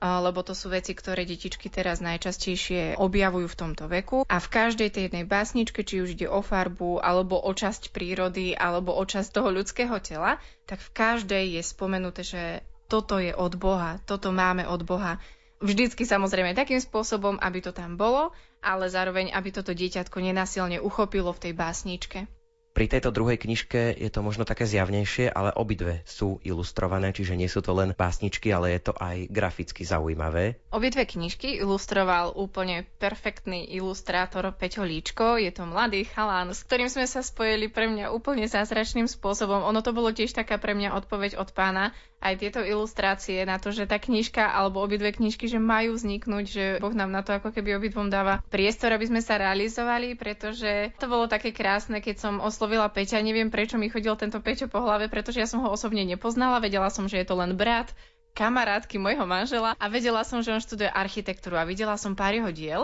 lebo 0.00 0.44
to 0.44 0.52
sú 0.52 0.68
veci, 0.68 0.92
ktoré 0.92 1.24
detičky 1.24 1.72
teraz 1.72 2.04
najčastejšie 2.04 3.00
objavujú 3.00 3.48
v 3.48 3.58
tomto 3.58 3.84
veku. 3.88 4.28
A 4.28 4.36
v 4.36 4.48
každej 4.52 4.92
tej 4.92 5.02
jednej 5.08 5.24
básničke, 5.24 5.80
či 5.82 6.04
už 6.04 6.20
ide 6.20 6.28
o 6.28 6.44
farbu, 6.44 7.00
alebo 7.00 7.40
o 7.40 7.50
časť 7.52 7.90
prírody, 7.90 8.52
alebo 8.52 8.92
o 8.92 9.04
časť 9.04 9.32
toho 9.32 9.48
ľudského 9.48 9.96
tela, 10.04 10.36
tak 10.68 10.84
v 10.84 10.90
každej 10.92 11.44
je 11.56 11.62
spomenuté, 11.64 12.20
že 12.22 12.42
toto 12.86 13.18
je 13.18 13.34
od 13.34 13.56
Boha, 13.58 13.98
toto 14.04 14.30
máme 14.30 14.68
od 14.68 14.84
Boha. 14.86 15.18
Vždycky 15.56 16.04
samozrejme 16.04 16.52
takým 16.52 16.78
spôsobom, 16.78 17.40
aby 17.40 17.64
to 17.64 17.72
tam 17.72 17.96
bolo, 17.96 18.36
ale 18.60 18.92
zároveň, 18.92 19.32
aby 19.32 19.48
toto 19.48 19.72
dieťatko 19.72 20.20
nenasilne 20.20 20.78
uchopilo 20.84 21.32
v 21.32 21.42
tej 21.48 21.52
básničke. 21.56 22.28
Pri 22.76 22.92
tejto 22.92 23.08
druhej 23.08 23.40
knižke 23.40 23.96
je 23.96 24.10
to 24.12 24.20
možno 24.20 24.44
také 24.44 24.68
zjavnejšie, 24.68 25.32
ale 25.32 25.48
obidve 25.56 26.04
sú 26.04 26.44
ilustrované, 26.44 27.08
čiže 27.16 27.32
nie 27.32 27.48
sú 27.48 27.64
to 27.64 27.72
len 27.72 27.96
básničky, 27.96 28.52
ale 28.52 28.76
je 28.76 28.92
to 28.92 28.94
aj 29.00 29.32
graficky 29.32 29.80
zaujímavé. 29.80 30.60
Obidve 30.68 31.08
knižky 31.08 31.56
ilustroval 31.64 32.36
úplne 32.36 32.84
perfektný 33.00 33.64
ilustrátor 33.72 34.52
Peťo 34.52 34.84
Líčko. 34.84 35.40
Je 35.40 35.56
to 35.56 35.64
mladý 35.64 36.04
chalán, 36.04 36.52
s 36.52 36.68
ktorým 36.68 36.92
sme 36.92 37.08
sa 37.08 37.24
spojili 37.24 37.72
pre 37.72 37.88
mňa 37.88 38.12
úplne 38.12 38.44
zázračným 38.44 39.08
spôsobom. 39.08 39.64
Ono 39.64 39.80
to 39.80 39.96
bolo 39.96 40.12
tiež 40.12 40.36
taká 40.36 40.60
pre 40.60 40.76
mňa 40.76 41.00
odpoveď 41.00 41.40
od 41.40 41.56
pána, 41.56 41.96
aj 42.20 42.40
tieto 42.40 42.60
ilustrácie 42.60 43.44
na 43.48 43.56
to, 43.56 43.72
že 43.72 43.88
tá 43.88 44.00
knižka 44.00 44.40
alebo 44.40 44.84
obidve 44.84 45.16
knižky, 45.16 45.48
že 45.48 45.60
majú 45.60 45.96
vzniknúť, 45.96 46.44
že 46.44 46.64
Boh 46.80 46.92
nám 46.92 47.12
na 47.12 47.20
to 47.24 47.36
ako 47.36 47.52
keby 47.52 47.76
obidvom 47.76 48.08
dáva 48.08 48.44
priestor, 48.52 48.92
aby 48.92 49.08
sme 49.08 49.20
sa 49.24 49.40
realizovali, 49.40 50.16
pretože 50.16 50.96
to 50.96 51.08
bolo 51.08 51.28
také 51.28 51.52
krásne, 51.56 52.00
keď 52.00 52.16
som 52.20 52.34
oslovila 52.40 52.65
Peťa. 52.66 53.22
Neviem, 53.22 53.48
prečo 53.48 53.78
mi 53.78 53.88
chodil 53.88 54.12
tento 54.18 54.42
Peťo 54.42 54.66
po 54.66 54.82
hlave, 54.82 55.06
pretože 55.06 55.38
ja 55.40 55.48
som 55.48 55.62
ho 55.62 55.68
osobne 55.70 56.02
nepoznala, 56.02 56.62
vedela 56.62 56.90
som, 56.90 57.06
že 57.06 57.22
je 57.22 57.26
to 57.26 57.38
len 57.38 57.54
brat, 57.54 57.90
kamarátky 58.36 59.00
môjho 59.00 59.24
manžela 59.24 59.72
a 59.80 59.84
vedela 59.88 60.20
som, 60.26 60.44
že 60.44 60.52
on 60.52 60.60
študuje 60.60 60.92
architektúru 60.92 61.56
a 61.56 61.64
videla 61.64 61.96
som 61.96 62.12
pár 62.12 62.36
jeho 62.36 62.52
diel 62.52 62.82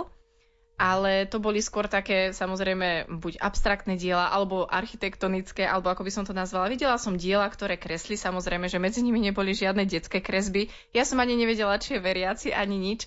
ale 0.83 1.31
to 1.31 1.39
boli 1.39 1.63
skôr 1.63 1.87
také, 1.87 2.35
samozrejme, 2.35 3.07
buď 3.23 3.39
abstraktné 3.39 3.95
diela, 3.95 4.35
alebo 4.35 4.67
architektonické, 4.67 5.63
alebo 5.63 5.95
ako 5.95 6.03
by 6.03 6.11
som 6.11 6.25
to 6.27 6.35
nazvala. 6.35 6.73
Videla 6.73 6.99
som 6.99 7.15
diela, 7.15 7.47
ktoré 7.47 7.79
kresli, 7.79 8.19
samozrejme, 8.19 8.67
že 8.67 8.83
medzi 8.83 8.99
nimi 9.07 9.23
neboli 9.23 9.55
žiadne 9.55 9.87
detské 9.87 10.19
kresby. 10.19 10.75
Ja 10.91 11.07
som 11.07 11.23
ani 11.23 11.39
nevedela, 11.39 11.79
či 11.79 11.95
je 11.95 12.01
veriaci, 12.03 12.51
ani 12.51 12.83
nič. 12.83 13.07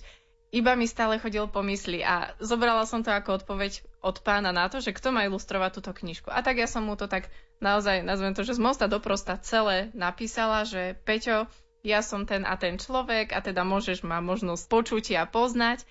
Iba 0.56 0.72
mi 0.72 0.88
stále 0.88 1.20
chodil 1.20 1.44
po 1.52 1.60
mysli 1.60 2.00
a 2.00 2.32
zobrala 2.40 2.88
som 2.88 3.04
to 3.04 3.12
ako 3.12 3.44
odpoveď 3.44 3.82
od 4.06 4.22
pána 4.22 4.54
na 4.54 4.70
to, 4.70 4.78
že 4.78 4.94
kto 4.94 5.10
má 5.10 5.26
ilustrovať 5.26 5.82
túto 5.82 5.90
knižku. 5.90 6.30
A 6.30 6.38
tak 6.46 6.62
ja 6.62 6.70
som 6.70 6.86
mu 6.86 6.94
to 6.94 7.10
tak 7.10 7.26
naozaj, 7.58 8.06
nazvem 8.06 8.38
to, 8.38 8.46
že 8.46 8.54
z 8.54 8.62
mosta 8.62 8.86
do 8.86 9.02
prosta 9.02 9.34
celé 9.42 9.90
napísala, 9.98 10.62
že 10.62 10.94
Peťo, 11.02 11.50
ja 11.82 12.06
som 12.06 12.22
ten 12.22 12.46
a 12.46 12.54
ten 12.54 12.78
človek 12.78 13.34
a 13.34 13.42
teda 13.42 13.66
môžeš 13.66 14.06
ma 14.06 14.22
možnosť 14.22 14.64
počuť 14.70 15.04
a 15.18 15.26
poznať 15.26 15.82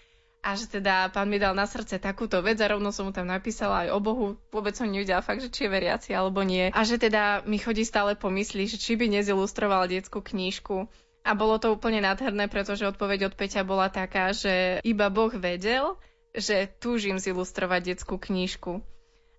a 0.46 0.54
že 0.54 0.70
teda 0.70 1.10
pán 1.10 1.26
mi 1.26 1.42
dal 1.42 1.58
na 1.58 1.66
srdce 1.66 1.98
takúto 1.98 2.38
vec 2.46 2.62
a 2.62 2.70
rovno 2.70 2.94
som 2.94 3.10
mu 3.10 3.12
tam 3.16 3.26
napísala 3.26 3.90
aj 3.90 3.98
o 3.98 4.00
Bohu. 4.00 4.28
Vôbec 4.54 4.78
som 4.78 4.86
nevedela 4.86 5.26
fakt, 5.26 5.42
že 5.42 5.50
či 5.50 5.66
je 5.66 5.74
veriaci 5.74 6.14
alebo 6.14 6.46
nie. 6.46 6.70
A 6.70 6.86
že 6.86 7.02
teda 7.02 7.42
mi 7.50 7.58
chodí 7.58 7.82
stále 7.82 8.14
po 8.14 8.30
mysli, 8.30 8.70
že 8.70 8.78
či 8.78 8.94
by 8.94 9.10
nezilustroval 9.10 9.90
detskú 9.90 10.22
knížku. 10.22 10.86
A 11.26 11.34
bolo 11.34 11.58
to 11.58 11.74
úplne 11.74 12.06
nádherné, 12.06 12.46
pretože 12.46 12.86
odpoveď 12.86 13.34
od 13.34 13.34
Peťa 13.34 13.66
bola 13.66 13.90
taká, 13.90 14.30
že 14.38 14.78
iba 14.86 15.10
Boh 15.10 15.34
vedel, 15.34 15.98
že 16.36 16.70
túžim 16.80 17.18
zilustrovať 17.18 17.96
detskú 17.96 18.20
knížku. 18.20 18.84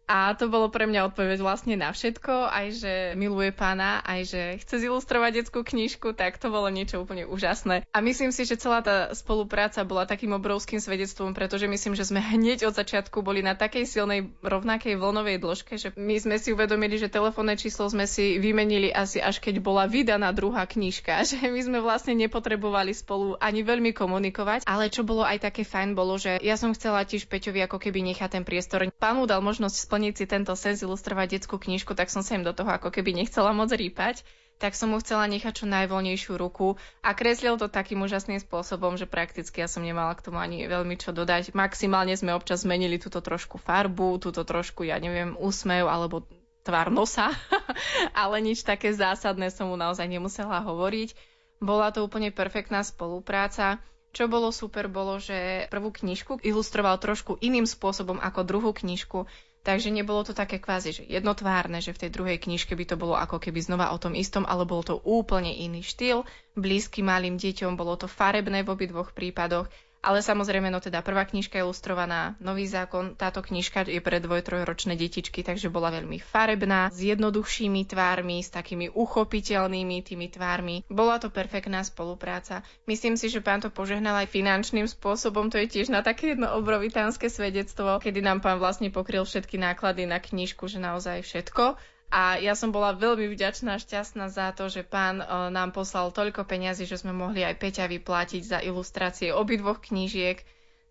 A 0.06 0.38
to 0.38 0.46
bolo 0.46 0.70
pre 0.70 0.86
mňa 0.86 1.10
odpoveď 1.10 1.42
vlastne 1.42 1.74
na 1.74 1.90
všetko, 1.90 2.46
aj 2.46 2.66
že 2.78 2.92
miluje 3.18 3.50
pána, 3.50 3.98
aj 4.06 4.20
že 4.30 4.42
chce 4.62 4.86
zilustrovať 4.86 5.42
detskú 5.42 5.66
knižku, 5.66 6.14
tak 6.14 6.38
to 6.38 6.46
bolo 6.46 6.70
niečo 6.70 7.02
úplne 7.02 7.26
úžasné. 7.26 7.82
A 7.90 7.98
myslím 8.06 8.30
si, 8.30 8.46
že 8.46 8.54
celá 8.54 8.86
tá 8.86 9.10
spolupráca 9.18 9.82
bola 9.82 10.06
takým 10.06 10.30
obrovským 10.38 10.78
svedectvom, 10.78 11.34
pretože 11.34 11.66
myslím, 11.66 11.98
že 11.98 12.06
sme 12.06 12.22
hneď 12.22 12.70
od 12.70 12.78
začiatku 12.78 13.18
boli 13.18 13.42
na 13.42 13.58
takej 13.58 13.82
silnej 13.82 14.30
rovnakej 14.46 14.94
vlnovej 14.94 15.42
dĺžke, 15.42 15.74
že 15.74 15.90
my 15.98 16.14
sme 16.22 16.38
si 16.38 16.54
uvedomili, 16.54 17.02
že 17.02 17.10
telefónne 17.10 17.58
číslo 17.58 17.90
sme 17.90 18.06
si 18.06 18.38
vymenili 18.38 18.94
asi 18.94 19.18
až 19.18 19.42
keď 19.42 19.58
bola 19.58 19.90
vydaná 19.90 20.30
druhá 20.30 20.70
knižka, 20.70 21.22
že 21.34 21.42
my 21.42 21.60
sme 21.66 21.78
vlastne 21.82 22.14
nepotrebovali 22.14 22.94
spolu 22.94 23.34
ani 23.42 23.66
veľmi 23.66 23.90
komunikovať, 23.90 24.62
ale 24.70 24.86
čo 24.86 25.02
bolo 25.02 25.26
aj 25.26 25.50
také 25.50 25.66
fajn 25.66 25.98
bolo, 25.98 26.14
že 26.14 26.38
ja 26.46 26.54
som 26.54 26.70
chcela 26.70 27.02
tiež 27.02 27.26
Peťovi 27.26 27.66
ako 27.66 27.82
keby 27.82 28.06
nechať 28.14 28.38
ten 28.38 28.44
priestor. 28.46 28.86
Pán 29.02 29.18
mu 29.18 29.26
dal 29.26 29.42
možnosť 29.42 29.95
splniť 29.96 30.12
si 30.12 30.28
tento 30.28 30.52
sen 30.52 30.76
ilustrovať 30.76 31.40
detskú 31.40 31.56
knižku, 31.56 31.96
tak 31.96 32.12
som 32.12 32.20
sa 32.20 32.36
im 32.36 32.44
do 32.44 32.52
toho 32.52 32.68
ako 32.68 32.92
keby 32.92 33.16
nechcela 33.16 33.56
moc 33.56 33.72
rýpať 33.72 34.20
tak 34.56 34.72
som 34.72 34.92
mu 34.92 34.98
chcela 35.04 35.28
nechať 35.28 35.52
čo 35.52 35.66
najvoľnejšiu 35.68 36.32
ruku 36.40 36.80
a 37.04 37.12
kreslil 37.12 37.60
to 37.60 37.68
takým 37.68 38.00
úžasným 38.00 38.40
spôsobom, 38.40 38.96
že 38.96 39.04
prakticky 39.04 39.60
ja 39.60 39.68
som 39.68 39.84
nemala 39.84 40.16
k 40.16 40.24
tomu 40.24 40.40
ani 40.40 40.64
veľmi 40.64 40.96
čo 40.96 41.12
dodať. 41.12 41.52
Maximálne 41.52 42.16
sme 42.16 42.32
občas 42.32 42.64
zmenili 42.64 42.96
túto 42.96 43.20
trošku 43.20 43.60
farbu, 43.60 44.16
túto 44.16 44.48
trošku, 44.48 44.88
ja 44.88 44.96
neviem, 44.96 45.36
úsmev 45.36 45.92
alebo 45.92 46.24
tvár 46.64 46.88
nosa, 46.88 47.36
ale 48.16 48.40
nič 48.40 48.64
také 48.64 48.96
zásadné 48.96 49.52
som 49.52 49.68
mu 49.68 49.76
naozaj 49.76 50.08
nemusela 50.08 50.64
hovoriť. 50.64 51.12
Bola 51.60 51.92
to 51.92 52.00
úplne 52.00 52.32
perfektná 52.32 52.80
spolupráca. 52.80 53.76
Čo 54.16 54.32
bolo 54.32 54.48
super, 54.48 54.88
bolo, 54.88 55.20
že 55.20 55.68
prvú 55.68 55.92
knižku 55.92 56.40
ilustroval 56.40 56.96
trošku 56.96 57.36
iným 57.44 57.68
spôsobom 57.68 58.16
ako 58.16 58.48
druhú 58.48 58.72
knižku 58.72 59.28
Takže 59.66 59.90
nebolo 59.90 60.22
to 60.22 60.30
také 60.30 60.62
kvázi, 60.62 60.94
že 60.94 61.02
jednotvárne, 61.10 61.82
že 61.82 61.90
v 61.90 62.06
tej 62.06 62.10
druhej 62.14 62.38
knižke 62.38 62.78
by 62.78 62.86
to 62.86 62.94
bolo 62.94 63.18
ako 63.18 63.42
keby 63.42 63.58
znova 63.58 63.90
o 63.90 63.98
tom 63.98 64.14
istom, 64.14 64.46
ale 64.46 64.62
bol 64.62 64.86
to 64.86 65.02
úplne 65.02 65.50
iný 65.50 65.82
štýl, 65.82 66.22
blízky 66.54 67.02
malým 67.02 67.34
deťom, 67.34 67.74
bolo 67.74 67.98
to 67.98 68.06
farebné 68.06 68.62
v 68.62 68.70
obidvoch 68.70 69.10
prípadoch 69.10 69.66
ale 70.04 70.22
samozrejme, 70.22 70.70
no 70.70 70.78
teda 70.78 71.02
prvá 71.02 71.26
knižka 71.26 71.58
ilustrovaná, 71.60 72.38
nový 72.38 72.68
zákon, 72.68 73.18
táto 73.18 73.42
knižka 73.42 73.88
je 73.88 73.98
pre 73.98 74.22
dvoj, 74.22 74.46
trojročné 74.46 74.94
detičky, 74.94 75.42
takže 75.42 75.72
bola 75.72 75.90
veľmi 75.90 76.22
farebná, 76.22 76.88
s 76.94 77.02
jednoduchšími 77.02 77.88
tvármi, 77.88 78.44
s 78.44 78.54
takými 78.54 78.92
uchopiteľnými 78.92 79.96
tými 80.06 80.26
tvármi. 80.30 80.86
Bola 80.86 81.18
to 81.18 81.32
perfektná 81.32 81.82
spolupráca. 81.82 82.62
Myslím 82.86 83.18
si, 83.18 83.28
že 83.32 83.42
pán 83.42 83.60
to 83.64 83.72
požehnal 83.72 84.14
aj 84.22 84.30
finančným 84.30 84.86
spôsobom, 84.86 85.50
to 85.50 85.58
je 85.58 85.66
tiež 85.66 85.90
na 85.90 86.06
také 86.06 86.38
jedno 86.38 86.54
obrovitánske 86.54 87.26
svedectvo, 87.26 87.98
kedy 87.98 88.22
nám 88.22 88.40
pán 88.40 88.62
vlastne 88.62 88.94
pokryl 88.94 89.26
všetky 89.26 89.58
náklady 89.58 90.06
na 90.06 90.22
knižku, 90.22 90.70
že 90.70 90.78
naozaj 90.78 91.26
všetko. 91.26 91.76
A 92.06 92.38
ja 92.38 92.54
som 92.54 92.70
bola 92.70 92.94
veľmi 92.94 93.26
vďačná 93.34 93.76
a 93.76 93.82
šťastná 93.82 94.30
za 94.30 94.54
to, 94.54 94.70
že 94.70 94.86
pán 94.86 95.18
e, 95.18 95.26
nám 95.50 95.74
poslal 95.74 96.14
toľko 96.14 96.46
peňazí, 96.46 96.86
že 96.86 97.02
sme 97.02 97.10
mohli 97.10 97.42
aj 97.42 97.58
Peťa 97.58 97.90
vyplatiť 97.90 98.42
za 98.46 98.58
ilustrácie 98.62 99.34
obidvoch 99.34 99.82
knížiek. 99.82 100.38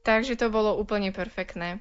Takže 0.04 0.36
to 0.36 0.52
bolo 0.52 0.76
úplne 0.76 1.16
perfektné. 1.16 1.80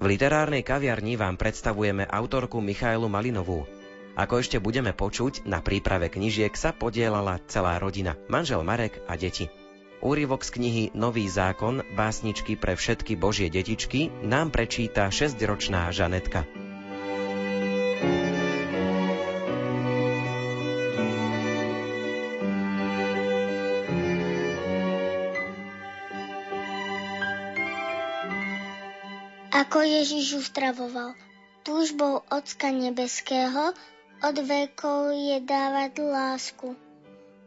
V 0.00 0.04
literárnej 0.08 0.64
kaviarni 0.64 1.20
vám 1.20 1.36
predstavujeme 1.36 2.08
autorku 2.08 2.62
Michailu 2.64 3.10
Malinovú. 3.10 3.79
Ako 4.18 4.42
ešte 4.42 4.58
budeme 4.58 4.90
počuť, 4.90 5.46
na 5.46 5.62
príprave 5.62 6.10
knižiek 6.10 6.52
sa 6.58 6.74
podielala 6.74 7.38
celá 7.46 7.78
rodina, 7.78 8.18
manžel 8.26 8.60
Marek 8.66 8.98
a 9.06 9.14
deti. 9.14 9.46
Úryvok 10.00 10.42
z 10.42 10.50
knihy 10.56 10.84
Nový 10.96 11.28
zákon, 11.28 11.84
básničky 11.92 12.56
pre 12.56 12.72
všetky 12.72 13.20
božie 13.20 13.52
detičky 13.52 14.08
nám 14.24 14.48
prečíta 14.48 15.12
6-ročná 15.12 15.92
Žanetka. 15.92 16.48
Ako 29.52 29.84
Ježiš 29.84 30.40
uzdravoval 30.40 31.12
túžbou 31.62 32.24
Ocka 32.32 32.72
Nebeského, 32.72 33.76
od 34.20 34.36
vekov 34.44 35.16
je 35.16 35.40
dávať 35.40 36.04
lásku. 36.04 36.76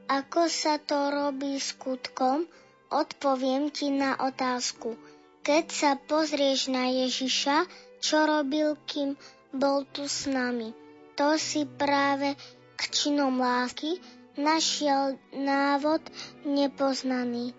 Ako 0.10 0.50
sa 0.50 0.82
to 0.82 1.14
robí 1.14 1.62
skutkom, 1.62 2.50
odpoviem 2.90 3.70
ti 3.70 3.94
na 3.94 4.18
otázku. 4.18 4.98
Keď 5.46 5.66
sa 5.70 5.92
pozrieš 5.96 6.74
na 6.74 6.90
Ježiša, 6.90 7.70
čo 8.02 8.26
robil, 8.26 8.74
kým 8.90 9.14
bol 9.54 9.86
tu 9.86 10.10
s 10.10 10.26
nami, 10.26 10.74
to 11.14 11.38
si 11.38 11.70
práve 11.70 12.34
k 12.74 12.82
činom 12.90 13.38
lásky 13.38 14.02
našiel 14.34 15.22
návod 15.30 16.02
nepoznaný. 16.42 17.54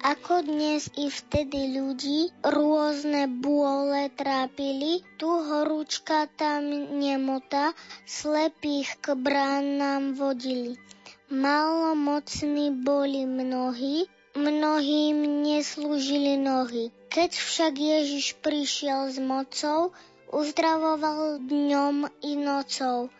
Ako 0.00 0.40
dnes 0.40 0.88
i 0.96 1.12
vtedy 1.12 1.76
ľudí 1.76 2.32
rôzne 2.40 3.28
bôle 3.28 4.08
trápili, 4.16 5.04
tu 5.20 5.28
horúčka, 5.28 6.24
tam 6.40 6.72
nemota, 6.96 7.76
slepých 8.08 8.96
k 8.96 9.12
bránam 9.12 10.16
vodili. 10.16 10.80
Malomocní 11.28 12.80
boli 12.80 13.28
mnohí, 13.28 14.08
mnohým 14.40 15.44
neslúžili 15.44 16.40
nohy. 16.40 16.88
Keď 17.12 17.36
však 17.36 17.72
Ježiš 17.76 18.40
prišiel 18.40 19.12
s 19.12 19.20
mocou, 19.20 19.92
uzdravoval 20.32 21.44
dňom 21.44 22.08
i 22.24 22.40
nocou. 22.40 23.12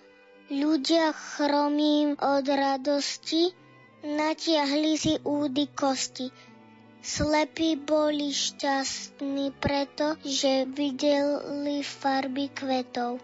Ľudia 0.48 1.12
chromím 1.12 2.16
od 2.16 2.48
radosti, 2.48 3.52
natiahli 4.00 4.96
si 4.96 5.20
údy 5.28 5.68
kosti 5.76 6.49
Slepí 7.00 7.80
boli 7.80 8.28
šťastní 8.28 9.56
preto, 9.56 10.20
že 10.20 10.68
videli 10.68 11.80
farby 11.80 12.52
kvetov. 12.52 13.16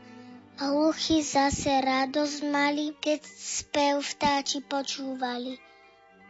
Hluchy 0.56 1.20
zase 1.20 1.84
radosť 1.84 2.38
mali, 2.48 2.96
keď 2.96 3.20
spev 3.28 4.00
vtáči 4.00 4.64
počúvali. 4.64 5.60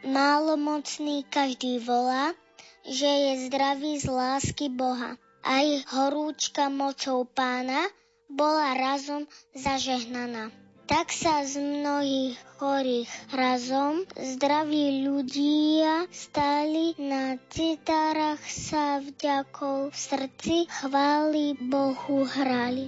Málo 0.03 0.59
mocný 0.59 1.23
každý 1.31 1.79
volá, 1.79 2.35
že 2.83 3.07
je 3.07 3.33
zdravý 3.47 4.03
z 4.03 4.11
lásky 4.11 4.67
Boha. 4.67 5.15
Aj 5.47 5.67
horúčka 5.95 6.67
mocou 6.67 7.23
pána 7.31 7.87
bola 8.27 8.75
razom 8.75 9.23
zažehnaná. 9.55 10.51
Tak 10.87 11.11
sa 11.11 11.43
z 11.43 11.59
mnohých 11.59 12.39
chorých 12.63 13.11
razom 13.35 14.07
zdraví 14.15 15.03
ľudia 15.03 16.07
stali 16.15 16.95
na 17.03 17.35
citárach 17.51 18.39
sa 18.47 19.03
vďakou 19.03 19.91
v 19.91 19.97
srdci 19.99 20.71
chváli 20.71 21.59
Bohu 21.59 22.23
hrali. 22.23 22.87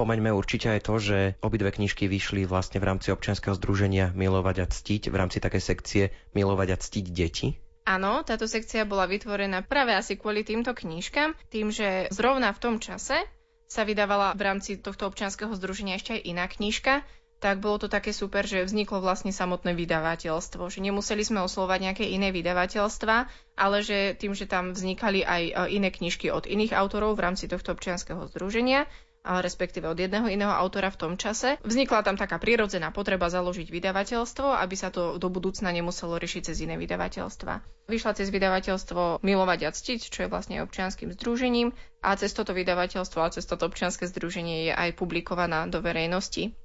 Spomeňme 0.00 0.32
určite 0.32 0.72
aj 0.72 0.88
to, 0.88 0.96
že 0.96 1.18
obidve 1.44 1.76
knižky 1.76 2.08
vyšli 2.08 2.48
vlastne 2.48 2.80
v 2.80 2.88
rámci 2.88 3.12
občianskeho 3.12 3.52
združenia 3.52 4.16
Milovať 4.16 4.64
a 4.64 4.66
ctiť, 4.72 5.12
v 5.12 5.16
rámci 5.20 5.44
takej 5.44 5.60
sekcie 5.60 6.04
Milovať 6.32 6.68
a 6.72 6.80
ctiť 6.80 7.06
deti. 7.12 7.60
Áno, 7.84 8.24
táto 8.24 8.48
sekcia 8.48 8.88
bola 8.88 9.04
vytvorená 9.04 9.60
práve 9.60 9.92
asi 9.92 10.16
kvôli 10.16 10.40
týmto 10.40 10.72
knížkam, 10.72 11.36
tým, 11.52 11.68
že 11.68 12.08
zrovna 12.16 12.48
v 12.56 12.62
tom 12.64 12.74
čase 12.80 13.28
sa 13.68 13.84
vydávala 13.84 14.32
v 14.32 14.40
rámci 14.40 14.80
tohto 14.80 15.04
občianskeho 15.04 15.52
združenia 15.52 16.00
ešte 16.00 16.16
aj 16.16 16.22
iná 16.24 16.48
knižka, 16.48 17.04
tak 17.40 17.60
bolo 17.60 17.84
to 17.84 17.92
také 17.92 18.16
super, 18.16 18.48
že 18.48 18.64
vzniklo 18.64 19.04
vlastne 19.04 19.36
samotné 19.36 19.76
vydavateľstvo, 19.76 20.64
že 20.72 20.80
nemuseli 20.80 21.24
sme 21.28 21.44
oslovať 21.44 21.78
nejaké 21.92 22.04
iné 22.08 22.32
vydavateľstva, 22.32 23.16
ale 23.56 23.76
že 23.84 24.16
tým, 24.16 24.32
že 24.32 24.48
tam 24.48 24.72
vznikali 24.72 25.24
aj 25.24 25.42
e, 25.44 25.52
iné 25.76 25.88
knižky 25.92 26.32
od 26.32 26.48
iných 26.48 26.72
autorov 26.76 27.16
v 27.16 27.24
rámci 27.28 27.48
tohto 27.48 27.72
občianskeho 27.72 28.28
združenia, 28.32 28.88
respektíve 29.24 29.84
od 29.84 30.00
jedného 30.00 30.26
iného 30.32 30.50
autora 30.50 30.88
v 30.88 31.00
tom 31.00 31.12
čase. 31.20 31.60
Vznikla 31.60 32.00
tam 32.02 32.16
taká 32.16 32.40
prirodzená 32.40 32.88
potreba 32.88 33.28
založiť 33.28 33.68
vydavateľstvo, 33.68 34.56
aby 34.56 34.74
sa 34.76 34.88
to 34.88 35.20
do 35.20 35.28
budúcna 35.28 35.68
nemuselo 35.70 36.16
riešiť 36.16 36.52
cez 36.52 36.64
iné 36.64 36.80
vydavateľstva. 36.80 37.86
Vyšla 37.90 38.12
cez 38.16 38.32
vydavateľstvo 38.32 39.20
Milovať 39.20 39.60
a 39.68 39.70
ctiť, 39.74 40.00
čo 40.08 40.18
je 40.24 40.32
vlastne 40.32 40.64
občianským 40.64 41.12
združením 41.14 41.76
a 42.00 42.16
cez 42.16 42.32
toto 42.32 42.56
vydavateľstvo 42.56 43.18
a 43.20 43.32
cez 43.32 43.44
toto 43.44 43.68
občianske 43.68 44.08
združenie 44.08 44.70
je 44.70 44.72
aj 44.72 44.96
publikovaná 44.96 45.68
do 45.68 45.84
verejnosti. 45.84 46.56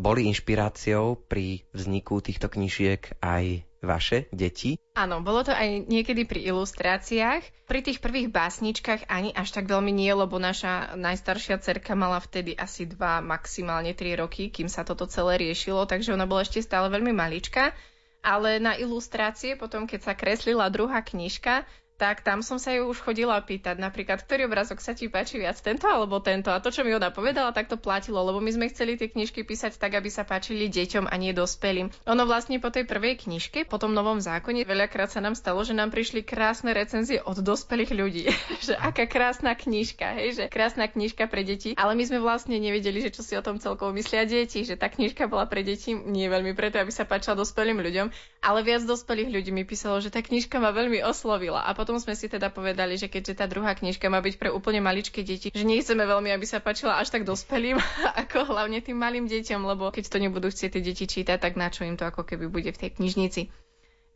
Boli 0.00 0.24
inšpiráciou 0.32 1.28
pri 1.28 1.60
vzniku 1.76 2.24
týchto 2.24 2.48
knižiek 2.48 3.20
aj 3.20 3.68
vaše 3.84 4.32
deti? 4.32 4.80
Áno, 4.96 5.20
bolo 5.20 5.44
to 5.44 5.52
aj 5.52 5.92
niekedy 5.92 6.24
pri 6.24 6.40
ilustráciách. 6.48 7.68
Pri 7.68 7.80
tých 7.84 8.00
prvých 8.00 8.32
básničkách 8.32 9.12
ani 9.12 9.36
až 9.36 9.52
tak 9.52 9.68
veľmi 9.68 9.92
nie, 9.92 10.08
lebo 10.08 10.40
naša 10.40 10.96
najstaršia 10.96 11.60
cerka 11.60 11.92
mala 11.92 12.16
vtedy 12.16 12.56
asi 12.56 12.88
dva, 12.88 13.20
maximálne 13.20 13.92
tri 13.92 14.16
roky, 14.16 14.48
kým 14.48 14.72
sa 14.72 14.88
toto 14.88 15.04
celé 15.04 15.36
riešilo, 15.36 15.84
takže 15.84 16.16
ona 16.16 16.24
bola 16.24 16.48
ešte 16.48 16.64
stále 16.64 16.88
veľmi 16.88 17.12
malička. 17.12 17.76
Ale 18.24 18.56
na 18.56 18.80
ilustrácie, 18.80 19.52
potom 19.60 19.84
keď 19.84 20.00
sa 20.00 20.12
kreslila 20.16 20.72
druhá 20.72 21.04
knižka, 21.04 21.68
tak 22.00 22.24
tam 22.24 22.40
som 22.40 22.56
sa 22.56 22.72
ju 22.72 22.88
už 22.88 23.04
chodila 23.04 23.36
pýtať, 23.44 23.76
napríklad, 23.76 24.24
ktorý 24.24 24.48
obrazok 24.48 24.80
sa 24.80 24.96
ti 24.96 25.12
páči 25.12 25.36
viac, 25.36 25.60
tento 25.60 25.84
alebo 25.84 26.16
tento. 26.24 26.48
A 26.48 26.56
to, 26.64 26.72
čo 26.72 26.80
mi 26.80 26.96
ona 26.96 27.12
povedala, 27.12 27.52
tak 27.52 27.68
to 27.68 27.76
platilo, 27.76 28.24
lebo 28.24 28.40
my 28.40 28.48
sme 28.48 28.72
chceli 28.72 28.96
tie 28.96 29.12
knižky 29.12 29.44
písať 29.44 29.76
tak, 29.76 30.00
aby 30.00 30.08
sa 30.08 30.24
páčili 30.24 30.72
deťom 30.72 31.12
a 31.12 31.14
nie 31.20 31.36
dospelým. 31.36 31.92
Ono 32.08 32.22
vlastne 32.24 32.56
po 32.56 32.72
tej 32.72 32.88
prvej 32.88 33.28
knižke, 33.28 33.68
po 33.68 33.76
tom 33.76 33.92
novom 33.92 34.16
zákone, 34.16 34.64
veľakrát 34.64 35.12
sa 35.12 35.20
nám 35.20 35.36
stalo, 35.36 35.60
že 35.60 35.76
nám 35.76 35.92
prišli 35.92 36.24
krásne 36.24 36.72
recenzie 36.72 37.20
od 37.20 37.36
dospelých 37.44 37.92
ľudí. 37.92 38.24
že 38.66 38.72
aká 38.80 39.04
krásna 39.04 39.52
knižka, 39.52 40.16
hej, 40.16 40.28
že 40.40 40.44
krásna 40.48 40.88
knižka 40.88 41.28
pre 41.28 41.44
deti. 41.44 41.76
Ale 41.76 41.92
my 41.92 42.04
sme 42.06 42.24
vlastne 42.24 42.56
nevedeli, 42.56 43.04
že 43.04 43.12
čo 43.12 43.20
si 43.20 43.36
o 43.36 43.44
tom 43.44 43.60
celkovo 43.60 43.92
myslia 43.92 44.24
deti, 44.24 44.64
že 44.64 44.78
tá 44.78 44.88
knižka 44.88 45.28
bola 45.28 45.44
pre 45.44 45.66
deti 45.66 45.92
nie 45.92 46.30
veľmi 46.30 46.54
preto, 46.54 46.78
aby 46.78 46.94
sa 46.94 47.04
páčila 47.04 47.36
dospelým 47.36 47.82
ľuďom, 47.82 48.06
ale 48.40 48.60
viac 48.62 48.86
dospelých 48.86 49.28
ľudí 49.34 49.50
mi 49.50 49.66
písalo, 49.66 49.98
že 49.98 50.14
tá 50.14 50.22
knižka 50.22 50.62
ma 50.62 50.70
veľmi 50.70 51.02
oslovila. 51.02 51.66
A 51.66 51.74
potom 51.74 51.89
potom 51.90 52.06
sme 52.06 52.14
si 52.14 52.30
teda 52.30 52.54
povedali, 52.54 52.94
že 52.94 53.10
keďže 53.10 53.42
tá 53.42 53.50
druhá 53.50 53.74
knižka 53.74 54.06
má 54.06 54.22
byť 54.22 54.38
pre 54.38 54.54
úplne 54.54 54.78
maličké 54.78 55.26
deti, 55.26 55.50
že 55.50 55.66
nechceme 55.66 56.06
veľmi, 56.06 56.30
aby 56.30 56.46
sa 56.46 56.62
páčila 56.62 57.02
až 57.02 57.10
tak 57.10 57.26
dospelým, 57.26 57.82
ako 58.22 58.46
hlavne 58.46 58.78
tým 58.78 58.94
malým 58.94 59.26
deťom, 59.26 59.66
lebo 59.66 59.90
keď 59.90 60.06
to 60.06 60.22
nebudú 60.22 60.54
chcieť 60.54 60.78
tie 60.78 60.86
deti 60.86 61.10
čítať, 61.10 61.42
tak 61.42 61.58
na 61.58 61.66
čo 61.66 61.82
im 61.82 61.98
to 61.98 62.06
ako 62.06 62.22
keby 62.22 62.46
bude 62.46 62.70
v 62.70 62.78
tej 62.78 62.94
knižnici. 62.94 63.50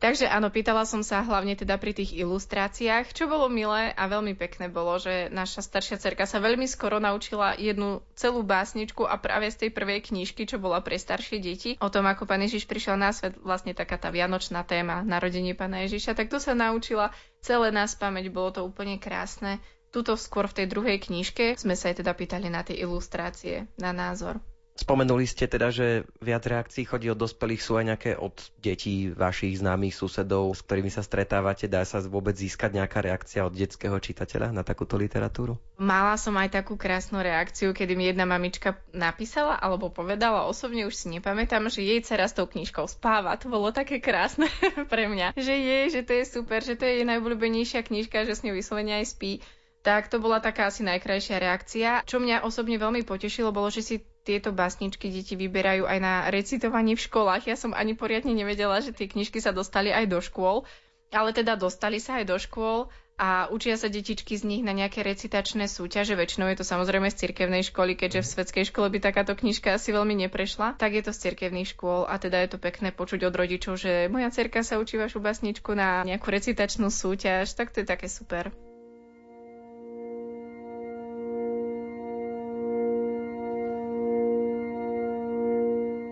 Takže 0.05 0.29
áno, 0.29 0.53
pýtala 0.53 0.85
som 0.85 1.01
sa 1.01 1.25
hlavne 1.25 1.57
teda 1.57 1.81
pri 1.81 1.97
tých 1.97 2.13
ilustráciách, 2.13 3.09
čo 3.09 3.25
bolo 3.25 3.49
milé 3.49 3.89
a 3.89 4.05
veľmi 4.05 4.37
pekné 4.37 4.69
bolo, 4.69 5.01
že 5.01 5.33
naša 5.33 5.65
staršia 5.65 5.97
cerka 5.97 6.29
sa 6.29 6.37
veľmi 6.37 6.69
skoro 6.69 7.01
naučila 7.01 7.57
jednu 7.57 8.05
celú 8.13 8.45
básničku 8.45 9.01
a 9.01 9.17
práve 9.17 9.49
z 9.49 9.65
tej 9.65 9.69
prvej 9.73 10.05
knižky, 10.05 10.45
čo 10.45 10.61
bola 10.61 10.77
pre 10.85 11.01
staršie 11.01 11.41
deti, 11.41 11.73
o 11.81 11.89
tom, 11.89 12.05
ako 12.05 12.29
pán 12.29 12.45
Ježiš 12.45 12.69
prišiel 12.69 13.01
na 13.01 13.09
svet, 13.09 13.33
vlastne 13.41 13.73
taká 13.73 13.97
tá 13.97 14.13
vianočná 14.13 14.61
téma, 14.61 15.01
narodenie 15.01 15.57
pána 15.57 15.81
Ježiša, 15.89 16.13
tak 16.13 16.29
tu 16.29 16.37
sa 16.37 16.53
naučila 16.53 17.09
celé 17.41 17.73
nás 17.73 17.97
pamäť, 17.97 18.29
bolo 18.29 18.53
to 18.53 18.61
úplne 18.61 19.01
krásne. 19.01 19.57
Tuto 19.89 20.21
skôr 20.21 20.45
v 20.45 20.61
tej 20.61 20.67
druhej 20.69 21.01
knižke 21.01 21.57
sme 21.57 21.73
sa 21.73 21.89
aj 21.89 22.05
teda 22.05 22.13
pýtali 22.13 22.45
na 22.53 22.61
tie 22.61 22.77
ilustrácie, 22.77 23.65
na 23.81 23.89
názor. 23.89 24.37
Spomenuli 24.75 25.23
ste 25.23 25.47
teda, 25.47 25.71
že 25.71 26.03
viac 26.19 26.43
reakcií 26.43 26.83
chodí 26.83 27.07
od 27.07 27.15
dospelých, 27.15 27.63
sú 27.63 27.79
aj 27.79 27.85
nejaké 27.95 28.11
od 28.19 28.35
detí, 28.59 29.07
vašich 29.07 29.63
známych 29.63 29.95
susedov, 29.95 30.51
s 30.51 30.67
ktorými 30.67 30.91
sa 30.91 30.99
stretávate. 30.99 31.71
Dá 31.71 31.87
sa 31.87 32.03
vôbec 32.03 32.35
získať 32.35 32.75
nejaká 32.75 32.99
reakcia 32.99 33.47
od 33.47 33.55
detského 33.55 33.95
čitateľa 33.95 34.51
na 34.51 34.67
takúto 34.67 34.99
literatúru? 34.99 35.55
Mala 35.79 36.19
som 36.19 36.35
aj 36.35 36.59
takú 36.59 36.75
krásnu 36.75 37.23
reakciu, 37.23 37.71
kedy 37.71 37.95
mi 37.95 38.11
jedna 38.11 38.27
mamička 38.27 38.75
napísala 38.91 39.55
alebo 39.55 39.87
povedala, 39.95 40.43
osobne 40.43 40.83
už 40.83 40.91
si 40.91 41.07
nepamätám, 41.07 41.71
že 41.71 41.79
jej 41.79 42.03
dcera 42.03 42.27
s 42.27 42.35
tou 42.35 42.43
knižkou 42.43 42.83
spáva. 42.91 43.39
To 43.39 43.47
bolo 43.47 43.71
také 43.71 44.03
krásne 44.03 44.51
pre 44.91 45.07
mňa, 45.07 45.39
že 45.39 45.55
je, 45.55 45.79
že 45.87 46.01
to 46.03 46.19
je 46.19 46.23
super, 46.27 46.59
že 46.59 46.75
to 46.75 46.83
je 46.83 46.99
jej 46.99 47.07
najobľúbenejšia 47.07 47.79
knižka, 47.79 48.27
že 48.27 48.35
s 48.35 48.43
ňou 48.43 48.59
vyslovene 48.59 48.99
aj 48.99 49.07
spí 49.07 49.39
tak 49.85 50.09
to 50.09 50.17
bola 50.17 50.41
taká 50.41 50.73
asi 50.73 50.81
najkrajšia 50.81 51.37
reakcia. 51.37 51.89
Čo 52.09 52.17
mňa 52.17 52.41
osobne 52.41 52.81
veľmi 52.81 53.05
potešilo, 53.05 53.53
bolo, 53.53 53.69
že 53.69 53.85
si 53.85 53.95
tieto 54.25 54.49
básničky 54.49 55.13
deti 55.13 55.37
vyberajú 55.37 55.85
aj 55.85 55.99
na 56.01 56.13
recitovanie 56.33 56.97
v 56.97 57.05
školách. 57.05 57.45
Ja 57.45 57.53
som 57.53 57.77
ani 57.77 57.93
poriadne 57.93 58.33
nevedela, 58.33 58.81
že 58.81 58.89
tie 58.89 59.05
knižky 59.05 59.37
sa 59.37 59.53
dostali 59.53 59.93
aj 59.93 60.09
do 60.09 60.17
škôl, 60.17 60.65
ale 61.13 61.29
teda 61.29 61.53
dostali 61.53 62.01
sa 62.01 62.17
aj 62.17 62.25
do 62.25 62.37
škôl 62.41 62.89
a 63.15 63.47
učia 63.47 63.79
sa 63.79 63.87
detičky 63.87 64.35
z 64.35 64.43
nich 64.43 64.63
na 64.65 64.75
nejaké 64.75 64.99
recitačné 64.99 65.71
súťaže. 65.71 66.19
Väčšinou 66.19 66.51
je 66.51 66.59
to 66.59 66.65
samozrejme 66.67 67.07
z 67.07 67.21
cirkevnej 67.23 67.63
školy, 67.63 67.95
keďže 67.95 68.25
v 68.25 68.31
svetskej 68.35 68.65
škole 68.73 68.91
by 68.91 68.99
takáto 68.99 69.39
knižka 69.39 69.77
asi 69.79 69.95
veľmi 69.95 70.19
neprešla, 70.27 70.75
tak 70.75 70.99
je 70.99 71.03
to 71.05 71.15
z 71.15 71.31
cirkevných 71.31 71.71
škôl 71.77 72.03
a 72.03 72.19
teda 72.19 72.43
je 72.43 72.49
to 72.51 72.57
pekné 72.59 72.91
počuť 72.91 73.23
od 73.23 73.37
rodičov, 73.37 73.79
že 73.79 74.11
moja 74.11 74.27
cerka 74.35 74.67
sa 74.67 74.81
učí 74.81 74.99
vašu 74.99 75.23
básničku 75.23 75.71
na 75.71 76.03
nejakú 76.03 76.27
recitačnú 76.27 76.91
súťaž, 76.91 77.55
tak 77.55 77.71
to 77.71 77.85
je 77.85 77.87
také 77.87 78.11
super. 78.11 78.51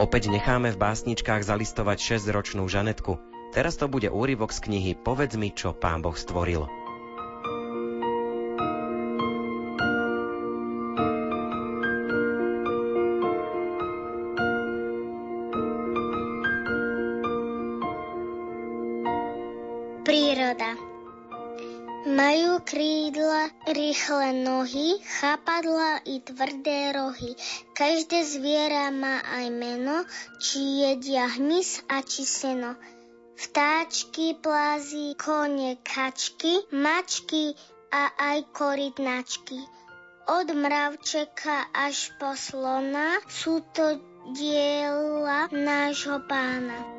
Opäť 0.03 0.27
necháme 0.27 0.75
v 0.75 0.83
básničkách 0.83 1.47
zalistovať 1.47 2.19
6-ročnú 2.19 2.67
Žanetku. 2.67 3.23
Teraz 3.55 3.79
to 3.79 3.87
bude 3.87 4.11
úryvok 4.11 4.51
z 4.51 4.67
knihy 4.67 4.91
Povedz 4.99 5.39
mi, 5.39 5.55
čo 5.55 5.71
pán 5.71 6.03
Boh 6.03 6.19
stvoril. 6.19 6.82
Rýchle 23.93 24.33
nohy, 24.33 24.97
chapadla 25.05 25.97
i 26.05 26.19
tvrdé 26.19 26.91
rohy. 26.91 27.35
Každé 27.77 28.25
zviera 28.25 28.89
má 28.89 29.21
aj 29.21 29.53
meno, 29.53 30.01
či 30.41 30.81
jedia 30.81 31.29
hmyz 31.29 31.85
a 31.85 32.01
či 32.01 32.25
seno. 32.25 32.73
Vtáčky, 33.37 34.33
plázy, 34.41 35.13
kone, 35.13 35.77
kačky, 35.85 36.65
mačky 36.73 37.53
a 37.93 38.33
aj 38.33 38.49
korytnačky. 38.49 39.61
Od 40.41 40.47
mravčeka 40.57 41.69
až 41.69 42.17
po 42.17 42.33
slona 42.33 43.21
sú 43.29 43.61
to 43.77 44.01
diela 44.33 45.53
nášho 45.53 46.17
pána. 46.25 46.92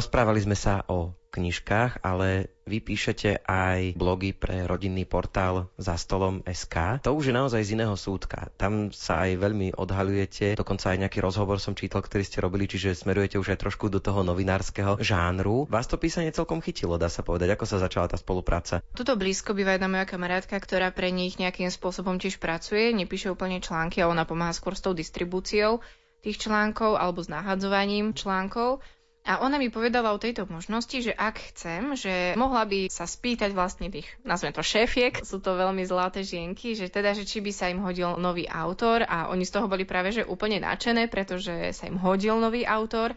Rozprávali 0.00 0.40
sme 0.40 0.56
sa 0.56 0.80
o 0.88 1.12
knižkách, 1.28 2.00
ale 2.00 2.48
vy 2.64 2.80
píšete 2.80 3.44
aj 3.44 4.00
blogy 4.00 4.32
pre 4.32 4.64
rodinný 4.64 5.04
portál 5.04 5.68
za 5.76 6.00
stolom 6.00 6.40
SK. 6.48 7.04
To 7.04 7.12
už 7.12 7.28
je 7.28 7.36
naozaj 7.36 7.60
z 7.68 7.76
iného 7.76 7.92
súdka. 8.00 8.48
Tam 8.56 8.96
sa 8.96 9.28
aj 9.28 9.36
veľmi 9.36 9.76
odhalujete, 9.76 10.56
dokonca 10.56 10.96
aj 10.96 11.04
nejaký 11.04 11.20
rozhovor 11.20 11.60
som 11.60 11.76
čítal, 11.76 12.00
ktorý 12.00 12.24
ste 12.24 12.40
robili, 12.40 12.64
čiže 12.64 12.96
smerujete 12.96 13.36
už 13.36 13.52
aj 13.52 13.60
trošku 13.60 13.92
do 13.92 14.00
toho 14.00 14.24
novinárskeho 14.24 15.04
žánru. 15.04 15.68
Vás 15.68 15.84
to 15.84 16.00
písanie 16.00 16.32
celkom 16.32 16.64
chytilo, 16.64 16.96
dá 16.96 17.12
sa 17.12 17.20
povedať. 17.20 17.52
Ako 17.52 17.68
sa 17.68 17.76
začala 17.76 18.08
tá 18.08 18.16
spolupráca? 18.16 18.80
Tuto 18.96 19.20
blízko 19.20 19.52
býva 19.52 19.76
jedna 19.76 19.92
moja 19.92 20.08
kamarátka, 20.08 20.56
ktorá 20.56 20.96
pre 20.96 21.12
nich 21.12 21.36
nejakým 21.36 21.68
spôsobom 21.68 22.16
tiež 22.16 22.40
pracuje, 22.40 22.96
nepíše 22.96 23.28
úplne 23.28 23.60
články, 23.60 24.00
ale 24.00 24.16
ona 24.16 24.24
pomáha 24.24 24.56
skôr 24.56 24.72
s 24.72 24.80
tou 24.80 24.96
distribúciou 24.96 25.84
tých 26.24 26.40
článkov 26.40 26.96
alebo 26.96 27.20
s 27.20 27.28
nahadzovaním 27.28 28.16
článkov. 28.16 28.80
A 29.30 29.38
ona 29.46 29.62
mi 29.62 29.70
povedala 29.70 30.10
o 30.10 30.18
tejto 30.18 30.50
možnosti, 30.50 31.06
že 31.06 31.14
ak 31.14 31.54
chcem, 31.54 31.94
že 31.94 32.34
mohla 32.34 32.66
by 32.66 32.90
sa 32.90 33.06
spýtať 33.06 33.54
vlastne 33.54 33.86
tých, 33.86 34.10
nazvem 34.26 34.50
to 34.50 34.58
šéfiek, 34.58 35.22
sú 35.22 35.38
to 35.38 35.54
veľmi 35.54 35.86
zlaté 35.86 36.26
žienky, 36.26 36.74
že 36.74 36.90
teda, 36.90 37.14
že 37.14 37.22
či 37.22 37.38
by 37.38 37.54
sa 37.54 37.70
im 37.70 37.78
hodil 37.78 38.18
nový 38.18 38.50
autor. 38.50 39.06
A 39.06 39.30
oni 39.30 39.46
z 39.46 39.54
toho 39.54 39.70
boli 39.70 39.86
práve 39.86 40.10
že 40.10 40.26
úplne 40.26 40.58
nadšené, 40.58 41.06
pretože 41.06 41.70
sa 41.70 41.86
im 41.86 41.94
hodil 42.02 42.42
nový 42.42 42.66
autor 42.66 43.14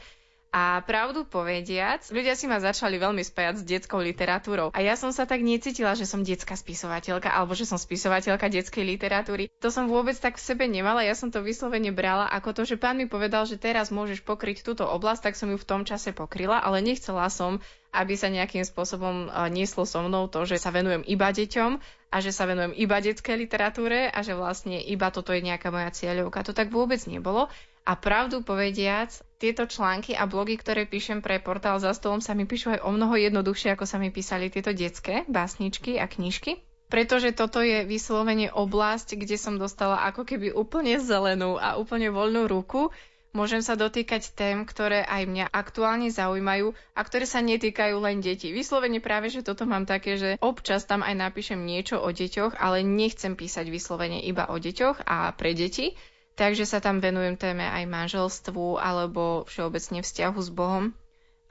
A 0.53 0.85
pravdu 0.85 1.25
povediac, 1.25 2.05
ľudia 2.13 2.37
si 2.37 2.45
ma 2.45 2.61
začali 2.61 3.01
veľmi 3.01 3.25
spájať 3.25 3.55
s 3.57 3.65
detskou 3.65 3.97
literatúrou. 4.05 4.69
A 4.69 4.85
ja 4.85 4.93
som 4.93 5.09
sa 5.09 5.25
tak 5.25 5.41
necítila, 5.41 5.97
že 5.97 6.05
som 6.05 6.21
detská 6.21 6.53
spisovateľka 6.53 7.33
alebo 7.33 7.57
že 7.57 7.65
som 7.65 7.81
spisovateľka 7.81 8.53
detskej 8.53 8.85
literatúry. 8.85 9.49
To 9.65 9.73
som 9.73 9.89
vôbec 9.89 10.13
tak 10.13 10.37
v 10.37 10.45
sebe 10.45 10.69
nemala, 10.69 11.01
ja 11.01 11.17
som 11.17 11.33
to 11.33 11.41
vyslovene 11.41 11.89
brala 11.89 12.29
ako 12.29 12.53
to, 12.53 12.61
že 12.69 12.77
pán 12.77 13.01
mi 13.01 13.09
povedal, 13.09 13.49
že 13.49 13.57
teraz 13.57 13.89
môžeš 13.89 14.21
pokryť 14.21 14.61
túto 14.61 14.85
oblasť, 14.85 15.33
tak 15.33 15.41
som 15.41 15.49
ju 15.49 15.57
v 15.57 15.65
tom 15.65 15.89
čase 15.89 16.13
pokryla, 16.13 16.61
ale 16.61 16.85
nechcela 16.85 17.25
som, 17.33 17.57
aby 17.89 18.13
sa 18.13 18.29
nejakým 18.29 18.61
spôsobom 18.61 19.33
nieslo 19.49 19.89
so 19.89 20.05
mnou 20.05 20.29
to, 20.29 20.45
že 20.45 20.61
sa 20.61 20.69
venujem 20.69 21.01
iba 21.09 21.33
deťom 21.33 21.81
a 22.13 22.17
že 22.21 22.29
sa 22.29 22.45
venujem 22.45 22.77
iba 22.77 23.01
detskej 23.01 23.41
literatúre 23.41 24.05
a 24.05 24.21
že 24.21 24.37
vlastne 24.37 24.77
iba 24.77 25.09
toto 25.09 25.33
je 25.33 25.41
nejaká 25.41 25.73
moja 25.73 25.89
cieľovka. 25.89 26.45
To 26.45 26.53
tak 26.53 26.69
vôbec 26.69 27.01
nebolo. 27.09 27.49
A 27.83 27.99
pravdu 27.99 28.39
povediac, 28.39 29.11
tieto 29.43 29.67
články 29.67 30.15
a 30.15 30.23
blogy, 30.23 30.55
ktoré 30.55 30.87
píšem 30.87 31.19
pre 31.19 31.35
portál 31.43 31.83
za 31.83 31.91
stolom, 31.91 32.23
sa 32.23 32.31
mi 32.31 32.47
píšu 32.47 32.79
aj 32.79 32.87
o 32.87 32.95
mnoho 32.95 33.19
jednoduchšie, 33.19 33.75
ako 33.75 33.83
sa 33.83 33.99
mi 33.99 34.07
písali 34.07 34.47
tieto 34.47 34.71
detské 34.71 35.27
básničky 35.27 35.99
a 35.99 36.07
knižky. 36.07 36.63
Pretože 36.87 37.35
toto 37.35 37.59
je 37.59 37.83
vyslovene 37.83 38.55
oblasť, 38.55 39.19
kde 39.19 39.35
som 39.35 39.59
dostala 39.59 39.99
ako 40.07 40.23
keby 40.23 40.55
úplne 40.55 40.95
zelenú 40.95 41.59
a 41.59 41.75
úplne 41.75 42.07
voľnú 42.07 42.47
ruku. 42.47 42.87
Môžem 43.33 43.65
sa 43.65 43.73
dotýkať 43.73 44.31
tém, 44.31 44.61
ktoré 44.63 45.03
aj 45.03 45.25
mňa 45.25 45.45
aktuálne 45.49 46.07
zaujímajú 46.07 46.71
a 46.93 47.01
ktoré 47.01 47.25
sa 47.25 47.41
netýkajú 47.41 47.97
len 47.97 48.21
detí. 48.21 48.53
Vyslovene 48.53 49.01
práve, 49.01 49.33
že 49.33 49.41
toto 49.41 49.65
mám 49.65 49.89
také, 49.89 50.15
že 50.15 50.29
občas 50.39 50.85
tam 50.85 51.01
aj 51.01 51.17
napíšem 51.17 51.57
niečo 51.57 51.97
o 51.97 52.13
deťoch, 52.13 52.61
ale 52.61 52.85
nechcem 52.85 53.33
písať 53.33 53.73
vyslovene 53.73 54.21
iba 54.21 54.47
o 54.47 54.55
deťoch 54.61 55.03
a 55.03 55.33
pre 55.33 55.57
deti, 55.57 55.97
Takže 56.33 56.65
sa 56.65 56.81
tam 56.81 56.97
venujem 56.97 57.37
téme 57.37 57.65
aj 57.65 57.85
manželstvu 57.85 58.81
alebo 58.81 59.45
všeobecne 59.45 60.01
vzťahu 60.01 60.39
s 60.41 60.49
Bohom 60.49 60.93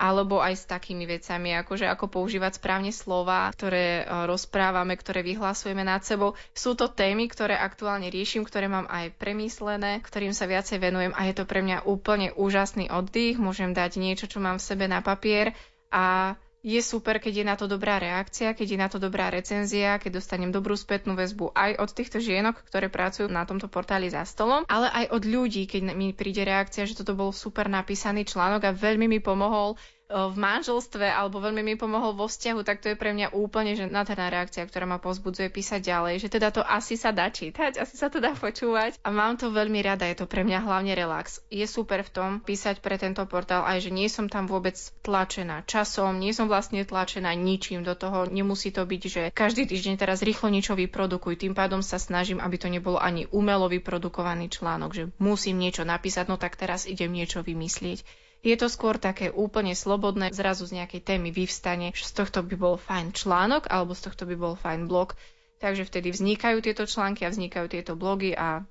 alebo 0.02 0.42
aj 0.42 0.58
s 0.58 0.64
takými 0.66 1.06
vecami, 1.06 1.54
ako 1.54 1.78
že 1.78 1.86
ako 1.86 2.10
používať 2.10 2.58
správne 2.58 2.90
slova, 2.90 3.46
ktoré 3.54 4.02
e, 4.02 4.04
rozprávame, 4.26 4.98
ktoré 4.98 5.22
vyhlasujeme 5.22 5.86
nad 5.86 6.02
sebou. 6.02 6.34
Sú 6.50 6.74
to 6.74 6.90
témy, 6.90 7.30
ktoré 7.30 7.54
aktuálne 7.54 8.10
riešim, 8.10 8.42
ktoré 8.42 8.66
mám 8.66 8.90
aj 8.90 9.14
premyslené, 9.14 10.02
ktorým 10.02 10.34
sa 10.34 10.50
viacej 10.50 10.82
venujem 10.82 11.14
a 11.14 11.30
je 11.30 11.38
to 11.38 11.46
pre 11.46 11.62
mňa 11.62 11.86
úplne 11.86 12.34
úžasný 12.34 12.90
oddych. 12.90 13.38
Môžem 13.38 13.70
dať 13.70 14.02
niečo, 14.02 14.26
čo 14.26 14.42
mám 14.42 14.58
v 14.58 14.66
sebe 14.66 14.90
na 14.90 15.06
papier 15.06 15.54
a 15.94 16.34
je 16.62 16.78
super, 16.78 17.18
keď 17.18 17.42
je 17.42 17.44
na 17.44 17.58
to 17.58 17.66
dobrá 17.66 17.98
reakcia, 17.98 18.54
keď 18.54 18.66
je 18.70 18.78
na 18.78 18.88
to 18.88 19.02
dobrá 19.02 19.34
recenzia, 19.34 19.98
keď 19.98 20.22
dostanem 20.22 20.54
dobrú 20.54 20.78
spätnú 20.78 21.18
väzbu 21.18 21.50
aj 21.50 21.74
od 21.82 21.90
týchto 21.90 22.22
žienok, 22.22 22.62
ktoré 22.70 22.86
pracujú 22.86 23.26
na 23.26 23.42
tomto 23.42 23.66
portáli 23.66 24.06
za 24.06 24.22
stolom, 24.22 24.62
ale 24.70 24.86
aj 24.94 25.10
od 25.10 25.22
ľudí, 25.26 25.66
keď 25.66 25.90
mi 25.90 26.14
príde 26.14 26.46
reakcia, 26.46 26.86
že 26.86 26.94
toto 26.94 27.18
bol 27.18 27.34
super 27.34 27.66
napísaný 27.66 28.22
článok 28.22 28.62
a 28.62 28.78
veľmi 28.78 29.10
mi 29.10 29.18
pomohol 29.18 29.74
v 30.12 30.36
manželstve 30.36 31.08
alebo 31.08 31.40
veľmi 31.40 31.64
mi 31.64 31.74
pomohol 31.80 32.12
vo 32.12 32.28
vzťahu, 32.28 32.60
tak 32.62 32.84
to 32.84 32.92
je 32.92 33.00
pre 33.00 33.16
mňa 33.16 33.32
úplne 33.32 33.72
že 33.72 33.88
nádherná 33.88 34.28
reakcia, 34.28 34.68
ktorá 34.68 34.84
ma 34.84 35.00
pozbudzuje 35.00 35.48
písať 35.48 35.80
ďalej, 35.80 36.14
že 36.20 36.28
teda 36.28 36.52
to 36.52 36.60
asi 36.60 37.00
sa 37.00 37.16
dá 37.16 37.32
čítať, 37.32 37.80
asi 37.80 37.96
sa 37.96 38.12
to 38.12 38.20
dá 38.20 38.36
počúvať. 38.36 39.00
A 39.00 39.08
mám 39.08 39.40
to 39.40 39.48
veľmi 39.48 39.80
rada, 39.80 40.04
je 40.04 40.20
to 40.20 40.28
pre 40.28 40.44
mňa 40.44 40.68
hlavne 40.68 40.92
relax. 40.92 41.40
Je 41.48 41.64
super 41.64 42.04
v 42.04 42.12
tom 42.12 42.30
písať 42.44 42.84
pre 42.84 43.00
tento 43.00 43.24
portál 43.24 43.64
aj, 43.64 43.88
že 43.88 43.90
nie 43.90 44.12
som 44.12 44.28
tam 44.28 44.44
vôbec 44.44 44.76
tlačená 45.00 45.64
časom, 45.64 46.20
nie 46.20 46.36
som 46.36 46.46
vlastne 46.46 46.84
tlačená 46.84 47.32
ničím 47.32 47.80
do 47.80 47.96
toho, 47.96 48.28
nemusí 48.28 48.68
to 48.68 48.84
byť, 48.84 49.02
že 49.08 49.22
každý 49.32 49.64
týždeň 49.64 49.96
teraz 49.96 50.20
rýchlo 50.20 50.52
niečo 50.52 50.76
vyprodukuj, 50.76 51.40
tým 51.40 51.56
pádom 51.56 51.80
sa 51.80 51.96
snažím, 51.96 52.38
aby 52.44 52.60
to 52.60 52.68
nebolo 52.68 53.00
ani 53.00 53.24
umelo 53.32 53.72
vyprodukovaný 53.72 54.52
článok, 54.52 54.90
že 54.92 55.04
musím 55.16 55.56
niečo 55.56 55.88
napísať, 55.88 56.28
no 56.28 56.36
tak 56.36 56.60
teraz 56.60 56.84
idem 56.84 57.08
niečo 57.08 57.40
vymyslieť 57.40 58.21
je 58.42 58.58
to 58.58 58.66
skôr 58.66 58.98
také 58.98 59.30
úplne 59.30 59.70
slobodné, 59.70 60.34
zrazu 60.34 60.66
z 60.66 60.82
nejakej 60.82 61.06
témy 61.06 61.30
vyvstane, 61.30 61.94
že 61.94 62.10
z 62.10 62.12
tohto 62.18 62.42
by 62.42 62.58
bol 62.58 62.74
fajn 62.74 63.14
článok 63.14 63.70
alebo 63.70 63.94
z 63.94 64.10
tohto 64.10 64.26
by 64.26 64.34
bol 64.34 64.54
fajn 64.58 64.90
blog. 64.90 65.14
Takže 65.62 65.86
vtedy 65.86 66.10
vznikajú 66.10 66.58
tieto 66.58 66.82
články 66.82 67.22
a 67.22 67.30
vznikajú 67.30 67.70
tieto 67.70 67.94
blogy 67.94 68.34
a 68.34 68.66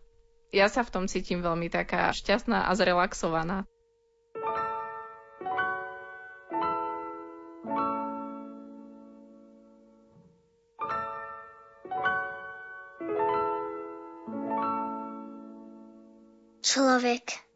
ja 0.52 0.68
sa 0.68 0.84
v 0.84 0.92
tom 0.92 1.06
cítim 1.08 1.40
veľmi 1.40 1.72
taká 1.72 2.12
šťastná 2.12 2.68
a 2.68 2.72
zrelaxovaná. 2.76 3.64
Človek 16.60 17.51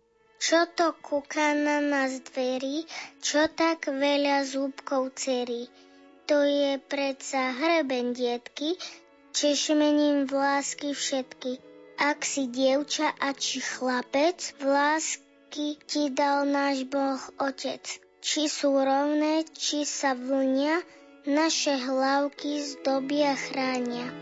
čo 0.46 0.70
to 0.78 0.94
kúka 1.02 1.58
na 1.58 1.82
nás 1.82 2.22
dverí, 2.22 2.86
čo 3.18 3.50
tak 3.50 3.90
veľa 3.90 4.46
zúbkov 4.46 5.18
cerí? 5.18 5.66
To 6.30 6.46
je 6.46 6.78
predsa 6.86 7.50
hreben 7.50 8.14
dietky, 8.14 8.78
češmením 9.34 10.30
v 10.30 10.32
lásky 10.38 10.94
všetky. 10.94 11.58
Ak 11.98 12.22
si 12.22 12.46
dievča 12.46 13.10
a 13.18 13.34
či 13.34 13.58
chlapec, 13.58 14.38
v 14.62 14.70
lásky 14.70 15.82
ti 15.90 16.14
dal 16.14 16.46
náš 16.46 16.86
Boh 16.94 17.22
Otec. 17.42 17.82
Či 18.22 18.46
sú 18.46 18.70
rovné, 18.78 19.50
či 19.50 19.82
sa 19.82 20.14
vlnia, 20.14 20.78
naše 21.26 21.74
hlavky 21.74 22.62
zdobia 22.62 23.34
chránia. 23.34 24.14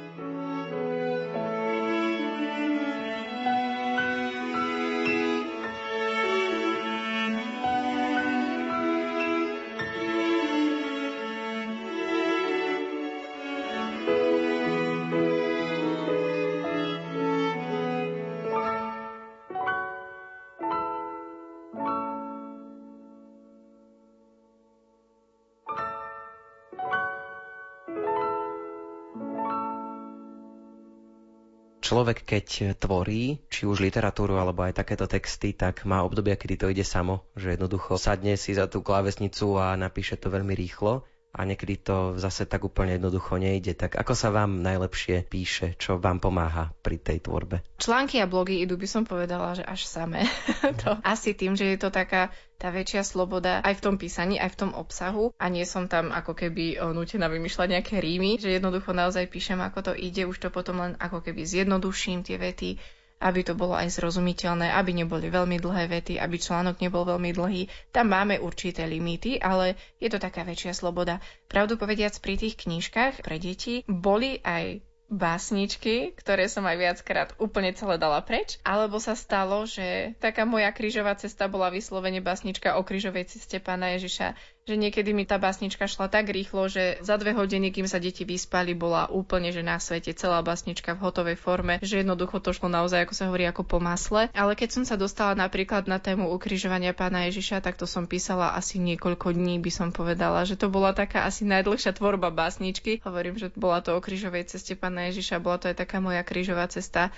Človek, 31.84 32.24
keď 32.24 32.80
tvorí, 32.80 33.44
či 33.52 33.68
už 33.68 33.84
literatúru 33.84 34.40
alebo 34.40 34.64
aj 34.64 34.80
takéto 34.80 35.06
texty, 35.06 35.52
tak 35.52 35.84
má 35.84 36.00
obdobia, 36.02 36.40
kedy 36.40 36.56
to 36.56 36.72
ide 36.72 36.88
samo, 36.88 37.28
že 37.36 37.60
jednoducho 37.60 38.00
sadne 38.00 38.40
si 38.40 38.56
za 38.56 38.72
tú 38.72 38.80
klávesnicu 38.80 39.60
a 39.60 39.76
napíše 39.76 40.16
to 40.16 40.32
veľmi 40.32 40.56
rýchlo 40.56 41.04
a 41.34 41.50
niekedy 41.50 41.82
to 41.82 42.14
zase 42.22 42.46
tak 42.46 42.62
úplne 42.62 43.02
jednoducho 43.02 43.42
nejde. 43.42 43.74
Tak 43.74 43.98
ako 43.98 44.14
sa 44.14 44.30
vám 44.30 44.62
najlepšie 44.62 45.26
píše, 45.26 45.74
čo 45.82 45.98
vám 45.98 46.22
pomáha 46.22 46.70
pri 46.86 47.02
tej 47.02 47.26
tvorbe? 47.26 47.66
Články 47.82 48.22
a 48.22 48.30
blogy 48.30 48.62
idú, 48.62 48.78
by 48.78 48.86
som 48.86 49.04
povedala, 49.04 49.58
že 49.58 49.66
až 49.66 49.90
samé. 49.90 50.30
to 50.86 50.94
asi 51.02 51.34
tým, 51.34 51.58
že 51.58 51.74
je 51.74 51.78
to 51.82 51.90
taká 51.90 52.30
tá 52.62 52.70
väčšia 52.70 53.04
sloboda 53.04 53.60
aj 53.66 53.82
v 53.82 53.84
tom 53.84 53.96
písaní, 53.98 54.38
aj 54.38 54.56
v 54.56 54.60
tom 54.62 54.72
obsahu 54.78 55.34
a 55.36 55.50
nie 55.50 55.68
som 55.68 55.90
tam 55.90 56.14
ako 56.14 56.38
keby 56.38 56.80
nutená 56.96 57.28
vymýšľať 57.28 57.68
nejaké 57.76 58.00
rímy, 58.00 58.40
že 58.40 58.56
jednoducho 58.56 58.96
naozaj 58.96 59.28
píšem, 59.28 59.60
ako 59.60 59.92
to 59.92 59.94
ide, 59.98 60.24
už 60.24 60.38
to 60.40 60.48
potom 60.48 60.80
len 60.80 60.94
ako 61.02 61.26
keby 61.26 61.44
zjednoduším 61.44 62.24
tie 62.24 62.40
vety 62.40 62.80
aby 63.24 63.48
to 63.48 63.56
bolo 63.56 63.72
aj 63.72 63.88
zrozumiteľné, 63.96 64.76
aby 64.76 64.92
neboli 64.92 65.32
veľmi 65.32 65.64
dlhé 65.64 65.88
vety, 65.88 66.20
aby 66.20 66.36
článok 66.36 66.84
nebol 66.84 67.08
veľmi 67.08 67.32
dlhý. 67.32 67.72
Tam 67.96 68.12
máme 68.12 68.44
určité 68.44 68.84
limity, 68.84 69.40
ale 69.40 69.80
je 70.04 70.12
to 70.12 70.20
taká 70.20 70.44
väčšia 70.44 70.76
sloboda. 70.76 71.24
Pravdu 71.48 71.80
povediac, 71.80 72.12
pri 72.20 72.36
tých 72.36 72.60
knížkach 72.60 73.24
pre 73.24 73.40
deti 73.40 73.88
boli 73.88 74.44
aj 74.44 74.84
básničky, 75.14 76.18
ktoré 76.18 76.50
som 76.50 76.66
aj 76.66 76.78
viackrát 76.80 77.30
úplne 77.38 77.70
celé 77.78 78.02
dala 78.02 78.18
preč, 78.26 78.58
alebo 78.66 78.98
sa 78.98 79.14
stalo, 79.14 79.70
že 79.70 80.18
taká 80.18 80.44
moja 80.44 80.74
krížová 80.74 81.14
cesta 81.14 81.46
bola 81.46 81.70
vyslovene 81.70 82.18
básnička 82.18 82.74
o 82.76 82.82
krížovej 82.82 83.30
ceste 83.30 83.62
pána 83.62 83.94
Ježiša, 83.94 84.34
že 84.64 84.80
niekedy 84.80 85.12
mi 85.12 85.28
tá 85.28 85.36
básnička 85.36 85.92
šla 85.92 86.08
tak 86.08 86.32
rýchlo, 86.32 86.72
že 86.72 86.96
za 87.04 87.20
dve 87.20 87.36
hodiny, 87.36 87.76
kým 87.76 87.84
sa 87.84 88.00
deti 88.00 88.24
vyspali, 88.24 88.72
bola 88.72 89.12
úplne, 89.12 89.52
že 89.52 89.60
na 89.60 89.76
svete 89.76 90.16
celá 90.16 90.40
básnička 90.40 90.96
v 90.96 91.04
hotovej 91.04 91.36
forme, 91.36 91.84
že 91.84 92.00
jednoducho 92.00 92.40
to 92.40 92.56
šlo 92.56 92.72
naozaj, 92.72 93.04
ako 93.04 93.14
sa 93.14 93.28
hovorí, 93.28 93.44
ako 93.44 93.68
po 93.68 93.84
masle. 93.84 94.32
Ale 94.32 94.56
keď 94.56 94.70
som 94.72 94.84
sa 94.88 94.96
dostala 94.96 95.36
napríklad 95.36 95.92
na 95.92 96.00
tému 96.00 96.32
ukrižovania 96.32 96.96
pána 96.96 97.28
Ježiša, 97.28 97.60
tak 97.60 97.76
to 97.76 97.84
som 97.84 98.08
písala 98.08 98.56
asi 98.56 98.80
niekoľko 98.80 99.36
dní, 99.36 99.60
by 99.60 99.72
som 99.72 99.92
povedala, 99.92 100.48
že 100.48 100.56
to 100.56 100.72
bola 100.72 100.96
taká 100.96 101.28
asi 101.28 101.44
najdlhšia 101.44 102.00
tvorba 102.00 102.32
básničky. 102.32 103.04
Hovorím, 103.04 103.36
že 103.36 103.52
bola 103.52 103.84
to 103.84 103.92
o 103.92 104.00
krížovej 104.00 104.48
ceste 104.48 104.80
pána 104.80 105.12
Ježiša, 105.12 105.44
bola 105.44 105.60
to 105.60 105.68
aj 105.68 105.76
taká 105.76 106.00
moja 106.00 106.24
krížová 106.24 106.72
cesta 106.72 107.12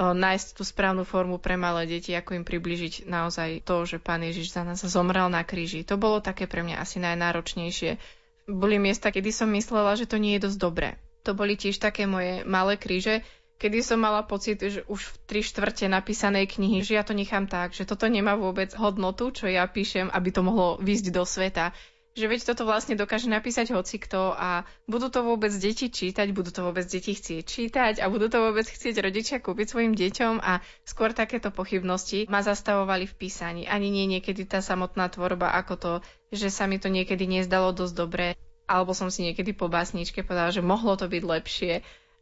nájsť 0.00 0.56
tú 0.56 0.62
správnu 0.64 1.04
formu 1.04 1.36
pre 1.36 1.60
malé 1.60 1.84
deti, 1.84 2.16
ako 2.16 2.40
im 2.40 2.44
približiť 2.48 3.04
naozaj 3.04 3.68
to, 3.68 3.84
že 3.84 4.00
Pán 4.00 4.24
Ježiš 4.24 4.56
za 4.56 4.64
nás 4.64 4.80
zomrel 4.80 5.28
na 5.28 5.44
kríži. 5.44 5.84
To 5.84 6.00
bolo 6.00 6.24
také 6.24 6.48
pre 6.48 6.64
mňa 6.64 6.80
asi 6.80 6.96
najnáročnejšie. 7.04 8.00
Boli 8.48 8.80
miesta, 8.80 9.12
kedy 9.12 9.30
som 9.30 9.52
myslela, 9.52 9.94
že 10.00 10.08
to 10.08 10.16
nie 10.16 10.40
je 10.40 10.48
dosť 10.48 10.58
dobré. 10.58 10.96
To 11.28 11.36
boli 11.36 11.54
tiež 11.54 11.76
také 11.76 12.08
moje 12.08 12.42
malé 12.48 12.80
kríže, 12.80 13.20
kedy 13.60 13.84
som 13.84 14.00
mala 14.00 14.24
pocit, 14.24 14.56
že 14.56 14.80
už 14.88 15.04
v 15.04 15.16
tri 15.28 15.40
štvrte 15.44 15.84
napísanej 15.84 16.48
knihy, 16.48 16.80
že 16.80 16.96
ja 16.96 17.04
to 17.04 17.12
nechám 17.12 17.44
tak, 17.44 17.76
že 17.76 17.84
toto 17.84 18.08
nemá 18.08 18.32
vôbec 18.40 18.72
hodnotu, 18.72 19.28
čo 19.36 19.52
ja 19.52 19.68
píšem, 19.68 20.08
aby 20.08 20.32
to 20.32 20.40
mohlo 20.40 20.80
výjsť 20.80 21.06
do 21.12 21.28
sveta 21.28 21.76
že 22.18 22.26
veď 22.26 22.52
toto 22.52 22.66
vlastne 22.66 22.98
dokáže 22.98 23.30
napísať 23.30 23.70
hocikto 23.70 24.34
a 24.34 24.66
budú 24.90 25.14
to 25.14 25.22
vôbec 25.22 25.54
deti 25.54 25.86
čítať, 25.86 26.34
budú 26.34 26.50
to 26.50 26.66
vôbec 26.66 26.82
deti 26.82 27.14
chcieť 27.14 27.42
čítať 27.46 27.94
a 28.02 28.10
budú 28.10 28.26
to 28.26 28.42
vôbec 28.42 28.66
chcieť 28.66 28.98
rodičia 28.98 29.38
kúpiť 29.38 29.66
svojim 29.70 29.94
deťom 29.94 30.42
a 30.42 30.58
skôr 30.82 31.14
takéto 31.14 31.54
pochybnosti 31.54 32.26
ma 32.26 32.42
zastavovali 32.42 33.06
v 33.06 33.14
písaní. 33.14 33.62
Ani 33.70 33.94
nie 33.94 34.10
niekedy 34.10 34.42
tá 34.42 34.58
samotná 34.58 35.06
tvorba, 35.06 35.54
ako 35.54 35.74
to, 35.78 35.92
že 36.34 36.50
sa 36.50 36.66
mi 36.66 36.82
to 36.82 36.90
niekedy 36.90 37.30
nezdalo 37.30 37.70
dosť 37.70 37.94
dobre, 37.94 38.26
alebo 38.66 38.90
som 38.90 39.06
si 39.06 39.26
niekedy 39.30 39.54
po 39.54 39.70
básničke 39.70 40.26
povedala, 40.26 40.50
že 40.50 40.66
mohlo 40.66 40.98
to 40.98 41.06
byť 41.06 41.22
lepšie 41.22 41.72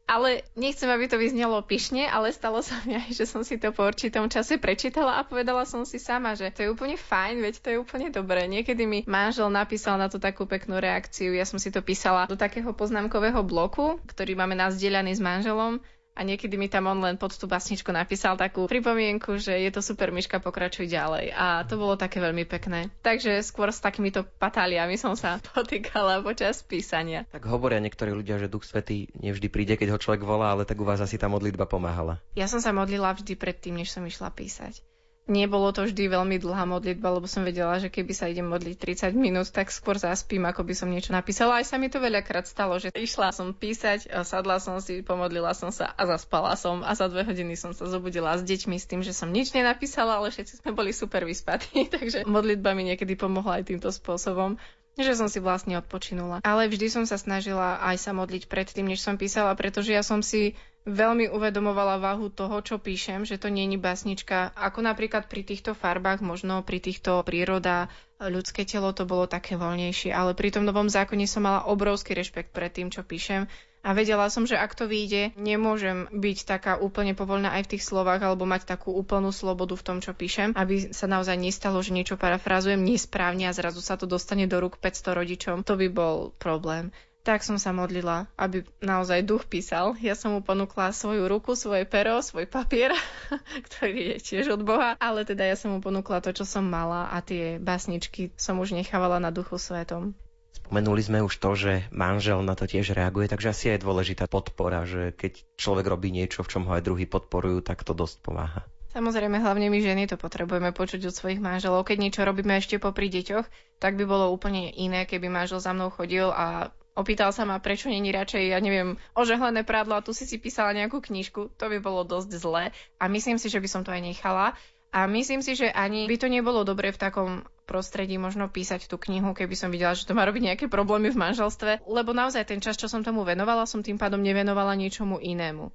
ale 0.08 0.40
nechcem, 0.56 0.88
aby 0.88 1.04
to 1.04 1.20
vyznelo 1.20 1.60
pyšne, 1.60 2.08
ale 2.08 2.32
stalo 2.32 2.64
sa 2.64 2.80
mi 2.88 2.96
aj, 2.96 3.12
že 3.12 3.28
som 3.28 3.44
si 3.44 3.60
to 3.60 3.76
po 3.76 3.84
určitom 3.84 4.32
čase 4.32 4.56
prečítala 4.56 5.20
a 5.20 5.28
povedala 5.28 5.68
som 5.68 5.84
si 5.84 6.00
sama, 6.00 6.32
že 6.32 6.48
to 6.48 6.64
je 6.64 6.72
úplne 6.72 6.96
fajn, 6.96 7.44
veď 7.44 7.54
to 7.60 7.68
je 7.68 7.76
úplne 7.76 8.08
dobré. 8.08 8.48
Niekedy 8.48 8.88
mi 8.88 9.04
manžel 9.04 9.52
napísal 9.52 10.00
na 10.00 10.08
to 10.08 10.16
takú 10.16 10.48
peknú 10.48 10.80
reakciu, 10.80 11.36
ja 11.36 11.44
som 11.44 11.60
si 11.60 11.68
to 11.68 11.84
písala 11.84 12.24
do 12.24 12.40
takého 12.40 12.72
poznámkového 12.72 13.44
bloku, 13.44 14.00
ktorý 14.08 14.32
máme 14.32 14.56
nazdieľaný 14.56 15.12
s 15.12 15.20
manželom 15.20 15.84
a 16.18 16.26
niekedy 16.26 16.58
mi 16.58 16.66
tam 16.66 16.90
on 16.90 16.98
len 16.98 17.14
pod 17.14 17.30
tú 17.38 17.46
basničku 17.46 17.94
napísal 17.94 18.34
takú 18.34 18.66
pripomienku, 18.66 19.38
že 19.38 19.54
je 19.54 19.70
to 19.70 19.78
super, 19.78 20.10
Myška, 20.10 20.42
pokračuj 20.42 20.90
ďalej. 20.90 21.30
A 21.30 21.62
to 21.62 21.78
bolo 21.78 21.94
také 21.94 22.18
veľmi 22.18 22.42
pekné. 22.42 22.90
Takže 23.06 23.38
skôr 23.46 23.70
s 23.70 23.78
takýmito 23.78 24.26
patáliami 24.26 24.98
som 24.98 25.14
sa 25.14 25.38
potýkala 25.54 26.26
počas 26.26 26.66
písania. 26.66 27.22
Tak 27.30 27.46
hovoria 27.46 27.78
niektorí 27.78 28.10
ľudia, 28.10 28.42
že 28.42 28.50
Duch 28.50 28.66
Svetý 28.66 29.06
nevždy 29.14 29.46
príde, 29.46 29.78
keď 29.78 29.94
ho 29.94 30.02
človek 30.02 30.26
volá, 30.26 30.50
ale 30.50 30.66
tak 30.66 30.82
u 30.82 30.84
vás 30.84 30.98
asi 30.98 31.14
tá 31.14 31.30
modlitba 31.30 31.70
pomáhala. 31.70 32.18
Ja 32.34 32.50
som 32.50 32.58
sa 32.58 32.74
modlila 32.74 33.14
vždy 33.14 33.38
predtým, 33.38 33.78
než 33.78 33.94
som 33.94 34.02
išla 34.02 34.34
písať. 34.34 34.87
Nebolo 35.28 35.76
to 35.76 35.84
vždy 35.84 36.08
veľmi 36.08 36.40
dlhá 36.40 36.64
modlitba, 36.64 37.12
lebo 37.12 37.28
som 37.28 37.44
vedela, 37.44 37.76
že 37.76 37.92
keby 37.92 38.16
sa 38.16 38.32
idem 38.32 38.48
modliť 38.48 38.80
30 39.12 39.12
minút, 39.12 39.52
tak 39.52 39.68
skôr 39.68 40.00
zaspím, 40.00 40.48
ako 40.48 40.64
by 40.64 40.72
som 40.72 40.88
niečo 40.88 41.12
napísala. 41.12 41.60
Aj 41.60 41.66
sa 41.68 41.76
mi 41.76 41.92
to 41.92 42.00
veľakrát 42.00 42.48
stalo, 42.48 42.80
že 42.80 42.88
išla 42.96 43.36
som 43.36 43.52
písať, 43.52 44.08
sadla 44.24 44.56
som 44.56 44.80
si, 44.80 45.04
pomodlila 45.04 45.52
som 45.52 45.68
sa 45.68 45.92
a 45.92 46.02
zaspala 46.08 46.56
som. 46.56 46.80
A 46.80 46.96
za 46.96 47.12
dve 47.12 47.28
hodiny 47.28 47.60
som 47.60 47.76
sa 47.76 47.84
zobudila 47.84 48.40
s 48.40 48.42
deťmi 48.42 48.80
s 48.80 48.88
tým, 48.88 49.04
že 49.04 49.12
som 49.12 49.28
nič 49.28 49.52
nenapísala, 49.52 50.16
ale 50.16 50.32
všetci 50.32 50.64
sme 50.64 50.72
boli 50.72 50.96
super 50.96 51.28
vyspatí. 51.28 51.84
Takže 51.94 52.24
modlitba 52.24 52.72
mi 52.72 52.88
niekedy 52.88 53.12
pomohla 53.12 53.60
aj 53.60 53.68
týmto 53.68 53.92
spôsobom 53.92 54.56
že 54.98 55.14
som 55.14 55.30
si 55.30 55.38
vlastne 55.38 55.78
odpočinula. 55.78 56.42
Ale 56.42 56.66
vždy 56.66 56.90
som 56.90 57.04
sa 57.06 57.14
snažila 57.14 57.78
aj 57.78 58.02
sa 58.02 58.10
modliť 58.10 58.50
predtým, 58.50 58.90
než 58.90 58.98
som 58.98 59.14
písala, 59.14 59.54
pretože 59.54 59.94
ja 59.94 60.02
som 60.02 60.26
si 60.26 60.58
veľmi 60.88 61.28
uvedomovala 61.28 62.00
váhu 62.00 62.32
toho, 62.32 62.64
čo 62.64 62.80
píšem, 62.80 63.28
že 63.28 63.36
to 63.36 63.52
je 63.52 63.76
básnička. 63.76 64.56
Ako 64.56 64.80
napríklad 64.80 65.28
pri 65.28 65.44
týchto 65.44 65.76
farbách, 65.76 66.24
možno 66.24 66.64
pri 66.64 66.80
týchto 66.80 67.20
príroda, 67.22 67.92
ľudské 68.18 68.64
telo 68.64 68.90
to 68.96 69.04
bolo 69.04 69.28
také 69.28 69.54
voľnejšie, 69.54 70.10
ale 70.10 70.32
pri 70.34 70.50
tom 70.50 70.64
novom 70.66 70.90
zákone 70.90 71.28
som 71.28 71.44
mala 71.44 71.68
obrovský 71.68 72.16
rešpekt 72.16 72.50
pred 72.50 72.72
tým, 72.72 72.88
čo 72.88 73.04
píšem. 73.04 73.46
A 73.86 73.94
vedela 73.94 74.26
som, 74.26 74.42
že 74.42 74.58
ak 74.58 74.74
to 74.74 74.90
vyjde, 74.90 75.38
nemôžem 75.38 76.10
byť 76.10 76.38
taká 76.50 76.72
úplne 76.82 77.14
povoľná 77.14 77.54
aj 77.54 77.70
v 77.70 77.70
tých 77.78 77.86
slovách 77.86 78.26
alebo 78.26 78.42
mať 78.42 78.66
takú 78.66 78.90
úplnú 78.90 79.30
slobodu 79.30 79.78
v 79.78 79.86
tom, 79.86 79.98
čo 80.02 80.18
píšem, 80.18 80.50
aby 80.58 80.90
sa 80.90 81.06
naozaj 81.06 81.38
nestalo, 81.38 81.78
že 81.78 81.94
niečo 81.94 82.18
parafrazujem 82.18 82.82
nesprávne 82.82 83.46
a 83.46 83.54
zrazu 83.54 83.78
sa 83.78 83.94
to 83.94 84.10
dostane 84.10 84.50
do 84.50 84.58
rúk 84.58 84.82
500 84.82 85.18
rodičom. 85.22 85.56
To 85.62 85.78
by 85.78 85.88
bol 85.94 86.34
problém 86.42 86.90
tak 87.28 87.44
som 87.44 87.60
sa 87.60 87.76
modlila, 87.76 88.24
aby 88.40 88.64
naozaj 88.80 89.20
duch 89.20 89.44
písal. 89.44 89.92
Ja 90.00 90.16
som 90.16 90.32
mu 90.32 90.40
ponúkla 90.40 90.96
svoju 90.96 91.28
ruku, 91.28 91.52
svoje 91.52 91.84
pero, 91.84 92.24
svoj 92.24 92.48
papier, 92.48 92.96
ktorý 93.68 94.16
je 94.16 94.18
tiež 94.24 94.56
od 94.56 94.64
Boha, 94.64 94.96
ale 94.96 95.28
teda 95.28 95.44
ja 95.44 95.52
som 95.52 95.76
mu 95.76 95.84
ponúkla 95.84 96.24
to, 96.24 96.32
čo 96.32 96.48
som 96.48 96.64
mala 96.64 97.12
a 97.12 97.20
tie 97.20 97.60
básničky 97.60 98.32
som 98.40 98.56
už 98.56 98.72
nechávala 98.72 99.20
na 99.20 99.28
duchu 99.28 99.60
svetom. 99.60 100.16
Spomenuli 100.56 101.04
sme 101.04 101.20
už 101.20 101.36
to, 101.36 101.52
že 101.52 101.72
manžel 101.92 102.40
na 102.40 102.56
to 102.56 102.64
tiež 102.64 102.96
reaguje, 102.96 103.28
takže 103.28 103.52
asi 103.52 103.64
je 103.76 103.84
dôležitá 103.84 104.24
podpora, 104.24 104.88
že 104.88 105.12
keď 105.12 105.44
človek 105.60 105.84
robí 105.84 106.08
niečo, 106.08 106.40
v 106.40 106.48
čom 106.48 106.64
ho 106.64 106.72
aj 106.80 106.84
druhý 106.88 107.04
podporujú, 107.04 107.60
tak 107.60 107.84
to 107.84 107.92
dosť 107.92 108.24
pomáha. 108.24 108.64
Samozrejme, 108.88 109.36
hlavne 109.36 109.68
my 109.68 109.78
ženy 109.84 110.08
to 110.08 110.16
potrebujeme 110.16 110.72
počuť 110.72 111.12
od 111.12 111.14
svojich 111.14 111.44
manželov. 111.44 111.84
Keď 111.84 111.96
niečo 112.00 112.24
robíme 112.24 112.56
ešte 112.56 112.80
popri 112.80 113.12
deťoch, 113.12 113.44
tak 113.76 114.00
by 114.00 114.08
bolo 114.08 114.32
úplne 114.32 114.72
iné, 114.72 115.04
keby 115.04 115.28
manžel 115.28 115.60
za 115.60 115.76
mnou 115.76 115.92
chodil 115.92 116.24
a 116.32 116.72
Opýtal 116.98 117.30
sa 117.30 117.46
ma, 117.46 117.62
prečo 117.62 117.86
není 117.86 118.10
radšej, 118.10 118.50
ja 118.50 118.58
neviem, 118.58 118.98
ožehlené 119.14 119.62
prádlo 119.62 119.94
a 119.94 120.02
tu 120.02 120.10
si 120.10 120.26
si 120.26 120.34
písala 120.34 120.74
nejakú 120.74 120.98
knižku. 120.98 121.54
To 121.54 121.64
by 121.70 121.78
bolo 121.78 122.02
dosť 122.02 122.30
zlé 122.34 122.74
a 122.98 123.06
myslím 123.06 123.38
si, 123.38 123.46
že 123.46 123.62
by 123.62 123.68
som 123.70 123.86
to 123.86 123.94
aj 123.94 124.02
nechala. 124.02 124.58
A 124.90 125.06
myslím 125.06 125.44
si, 125.44 125.54
že 125.54 125.70
ani 125.70 126.10
by 126.10 126.16
to 126.18 126.26
nebolo 126.32 126.64
dobre 126.66 126.90
v 126.90 126.98
takom 126.98 127.30
prostredí 127.68 128.16
možno 128.16 128.48
písať 128.48 128.88
tú 128.88 128.96
knihu, 128.96 129.36
keby 129.36 129.52
som 129.52 129.68
videla, 129.68 129.92
že 129.92 130.08
to 130.08 130.16
má 130.16 130.24
robiť 130.24 130.42
nejaké 130.42 130.66
problémy 130.66 131.12
v 131.12 131.20
manželstve, 131.20 131.84
lebo 131.84 132.16
naozaj 132.16 132.48
ten 132.48 132.58
čas, 132.58 132.80
čo 132.80 132.88
som 132.88 133.04
tomu 133.04 133.22
venovala, 133.22 133.68
som 133.68 133.84
tým 133.84 134.00
pádom 134.00 134.18
nevenovala 134.18 134.72
niečomu 134.74 135.20
inému. 135.20 135.68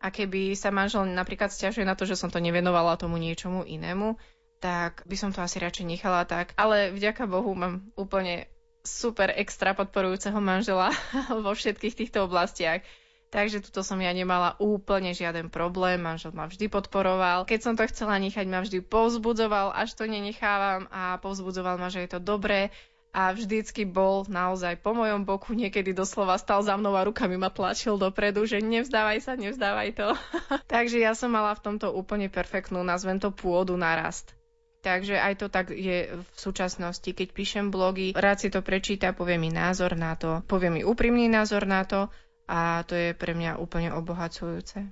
A 0.00 0.08
keby 0.08 0.56
sa 0.56 0.72
manžel 0.72 1.04
napríklad 1.04 1.52
stiažuje 1.52 1.84
na 1.84 1.94
to, 1.94 2.08
že 2.08 2.16
som 2.16 2.32
to 2.32 2.40
nevenovala 2.40 2.96
tomu 2.96 3.20
niečomu 3.20 3.62
inému, 3.68 4.16
tak 4.58 5.04
by 5.04 5.16
som 5.20 5.36
to 5.36 5.44
asi 5.44 5.60
radšej 5.60 5.84
nechala 5.84 6.24
tak. 6.24 6.56
Ale 6.56 6.96
vďaka 6.96 7.28
Bohu 7.28 7.52
mám 7.52 7.92
úplne 7.92 8.48
super 8.86 9.34
extra 9.34 9.74
podporujúceho 9.74 10.38
manžela 10.38 10.94
vo 11.44 11.52
všetkých 11.52 11.98
týchto 11.98 12.24
oblastiach. 12.24 12.86
Takže 13.26 13.58
tuto 13.58 13.82
som 13.82 13.98
ja 13.98 14.14
nemala 14.14 14.54
úplne 14.62 15.10
žiaden 15.10 15.50
problém, 15.50 15.98
manžel 15.98 16.30
ma 16.30 16.46
vždy 16.46 16.70
podporoval. 16.70 17.42
Keď 17.42 17.58
som 17.58 17.74
to 17.74 17.82
chcela 17.90 18.14
nechať, 18.22 18.46
ma 18.46 18.62
vždy 18.62 18.86
povzbudzoval, 18.86 19.74
až 19.74 19.98
to 19.98 20.06
nenechávam 20.06 20.86
a 20.94 21.18
povzbudzoval 21.18 21.74
ma, 21.76 21.90
že 21.90 22.06
je 22.06 22.16
to 22.16 22.20
dobré 22.22 22.70
a 23.16 23.32
vždycky 23.32 23.88
bol 23.88 24.28
naozaj 24.28 24.76
po 24.84 24.92
mojom 24.92 25.24
boku, 25.24 25.56
niekedy 25.56 25.96
doslova 25.96 26.36
stal 26.36 26.60
za 26.60 26.76
mnou 26.76 26.92
a 26.92 27.08
rukami 27.08 27.40
ma 27.40 27.48
tlačil 27.48 27.96
dopredu, 27.96 28.44
že 28.44 28.60
nevzdávaj 28.60 29.24
sa, 29.24 29.32
nevzdávaj 29.40 29.88
to. 29.96 30.08
Takže 30.76 31.00
ja 31.00 31.16
som 31.16 31.32
mala 31.32 31.56
v 31.56 31.64
tomto 31.64 31.96
úplne 31.96 32.28
perfektnú, 32.28 32.84
nazvem 32.84 33.16
to 33.16 33.32
pôdu 33.32 33.72
na 33.80 33.96
rast. 33.96 34.35
Takže 34.86 35.18
aj 35.18 35.34
to 35.42 35.50
tak 35.50 35.74
je 35.74 36.14
v 36.14 36.38
súčasnosti. 36.38 37.10
Keď 37.10 37.28
píšem 37.34 37.74
blogy, 37.74 38.14
rád 38.14 38.38
si 38.38 38.54
to 38.54 38.62
prečíta, 38.62 39.10
povie 39.10 39.34
mi 39.34 39.50
názor 39.50 39.98
na 39.98 40.14
to, 40.14 40.46
povie 40.46 40.70
mi 40.70 40.86
úprimný 40.86 41.26
názor 41.26 41.66
na 41.66 41.82
to 41.82 42.06
a 42.46 42.86
to 42.86 42.94
je 42.94 43.10
pre 43.18 43.34
mňa 43.34 43.58
úplne 43.58 43.90
obohacujúce. 43.90 44.86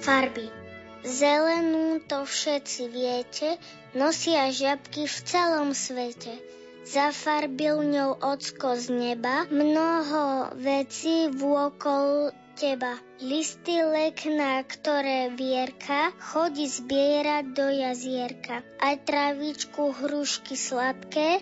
Farby 0.00 0.59
Zelenú 1.00 2.04
to 2.04 2.28
všetci 2.28 2.82
viete, 2.92 3.56
nosia 3.96 4.52
žiabky 4.52 5.08
v 5.08 5.16
celom 5.24 5.72
svete. 5.72 6.36
Zafarbil 6.84 7.86
ňou 7.86 8.20
ocko 8.20 8.76
z 8.76 8.92
neba, 8.92 9.48
mnoho 9.48 10.52
vecí 10.60 11.32
vôkol 11.32 12.36
teba. 12.56 13.00
Listy 13.20 13.80
lekná, 13.80 14.60
ktoré 14.64 15.32
vierka, 15.32 16.12
chodí 16.20 16.68
zbierať 16.68 17.44
do 17.52 17.66
jazierka. 17.68 18.60
Aj 18.80 18.96
travičku 19.00 19.92
hrušky 19.96 20.56
sladké, 20.56 21.40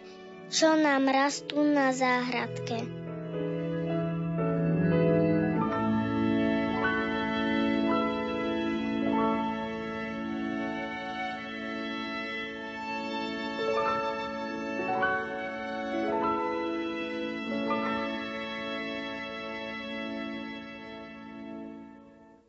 čo 0.51 0.75
nám 0.79 1.11
rastú 1.11 1.67
na 1.67 1.91
záhradke. 1.91 2.98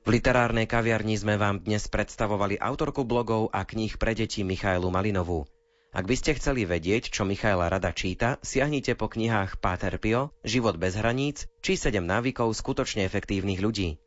V 0.09 0.17
literárnej 0.17 0.65
kaviarni 0.65 1.21
sme 1.21 1.37
vám 1.37 1.61
dnes 1.61 1.85
predstavovali 1.85 2.57
autorku 2.57 3.05
blogov 3.05 3.53
a 3.53 3.61
kníh 3.61 3.93
pre 3.93 4.17
deti 4.17 4.41
Michailu 4.41 4.89
Malinovú. 4.89 5.45
Ak 5.93 6.09
by 6.09 6.17
ste 6.17 6.33
chceli 6.33 6.65
vedieť, 6.65 7.13
čo 7.13 7.29
Michaela 7.29 7.69
rada 7.69 7.93
číta, 7.93 8.41
siahnite 8.41 8.97
po 8.97 9.05
knihách 9.05 9.61
Páter 9.61 10.01
Pio, 10.01 10.33
Život 10.41 10.81
bez 10.81 10.97
hraníc 10.97 11.45
či 11.61 11.77
7 11.77 12.01
návykov 12.01 12.49
skutočne 12.57 13.05
efektívnych 13.05 13.61
ľudí. 13.61 14.01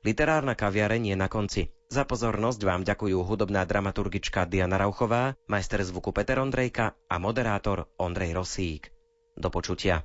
Literárna 0.00 0.56
kaviareň 0.56 1.12
je 1.12 1.16
na 1.20 1.28
konci. 1.28 1.68
Za 1.92 2.08
pozornosť 2.08 2.64
vám 2.64 2.88
ďakujú 2.88 3.20
hudobná 3.20 3.68
dramaturgička 3.68 4.48
Diana 4.48 4.80
Rauchová, 4.80 5.36
majster 5.52 5.84
zvuku 5.84 6.16
Peter 6.16 6.40
Ondrejka 6.40 6.96
a 7.12 7.20
moderátor 7.20 7.92
Ondrej 8.00 8.40
Rosík. 8.40 8.88
Do 9.36 9.52
počutia. 9.52 10.00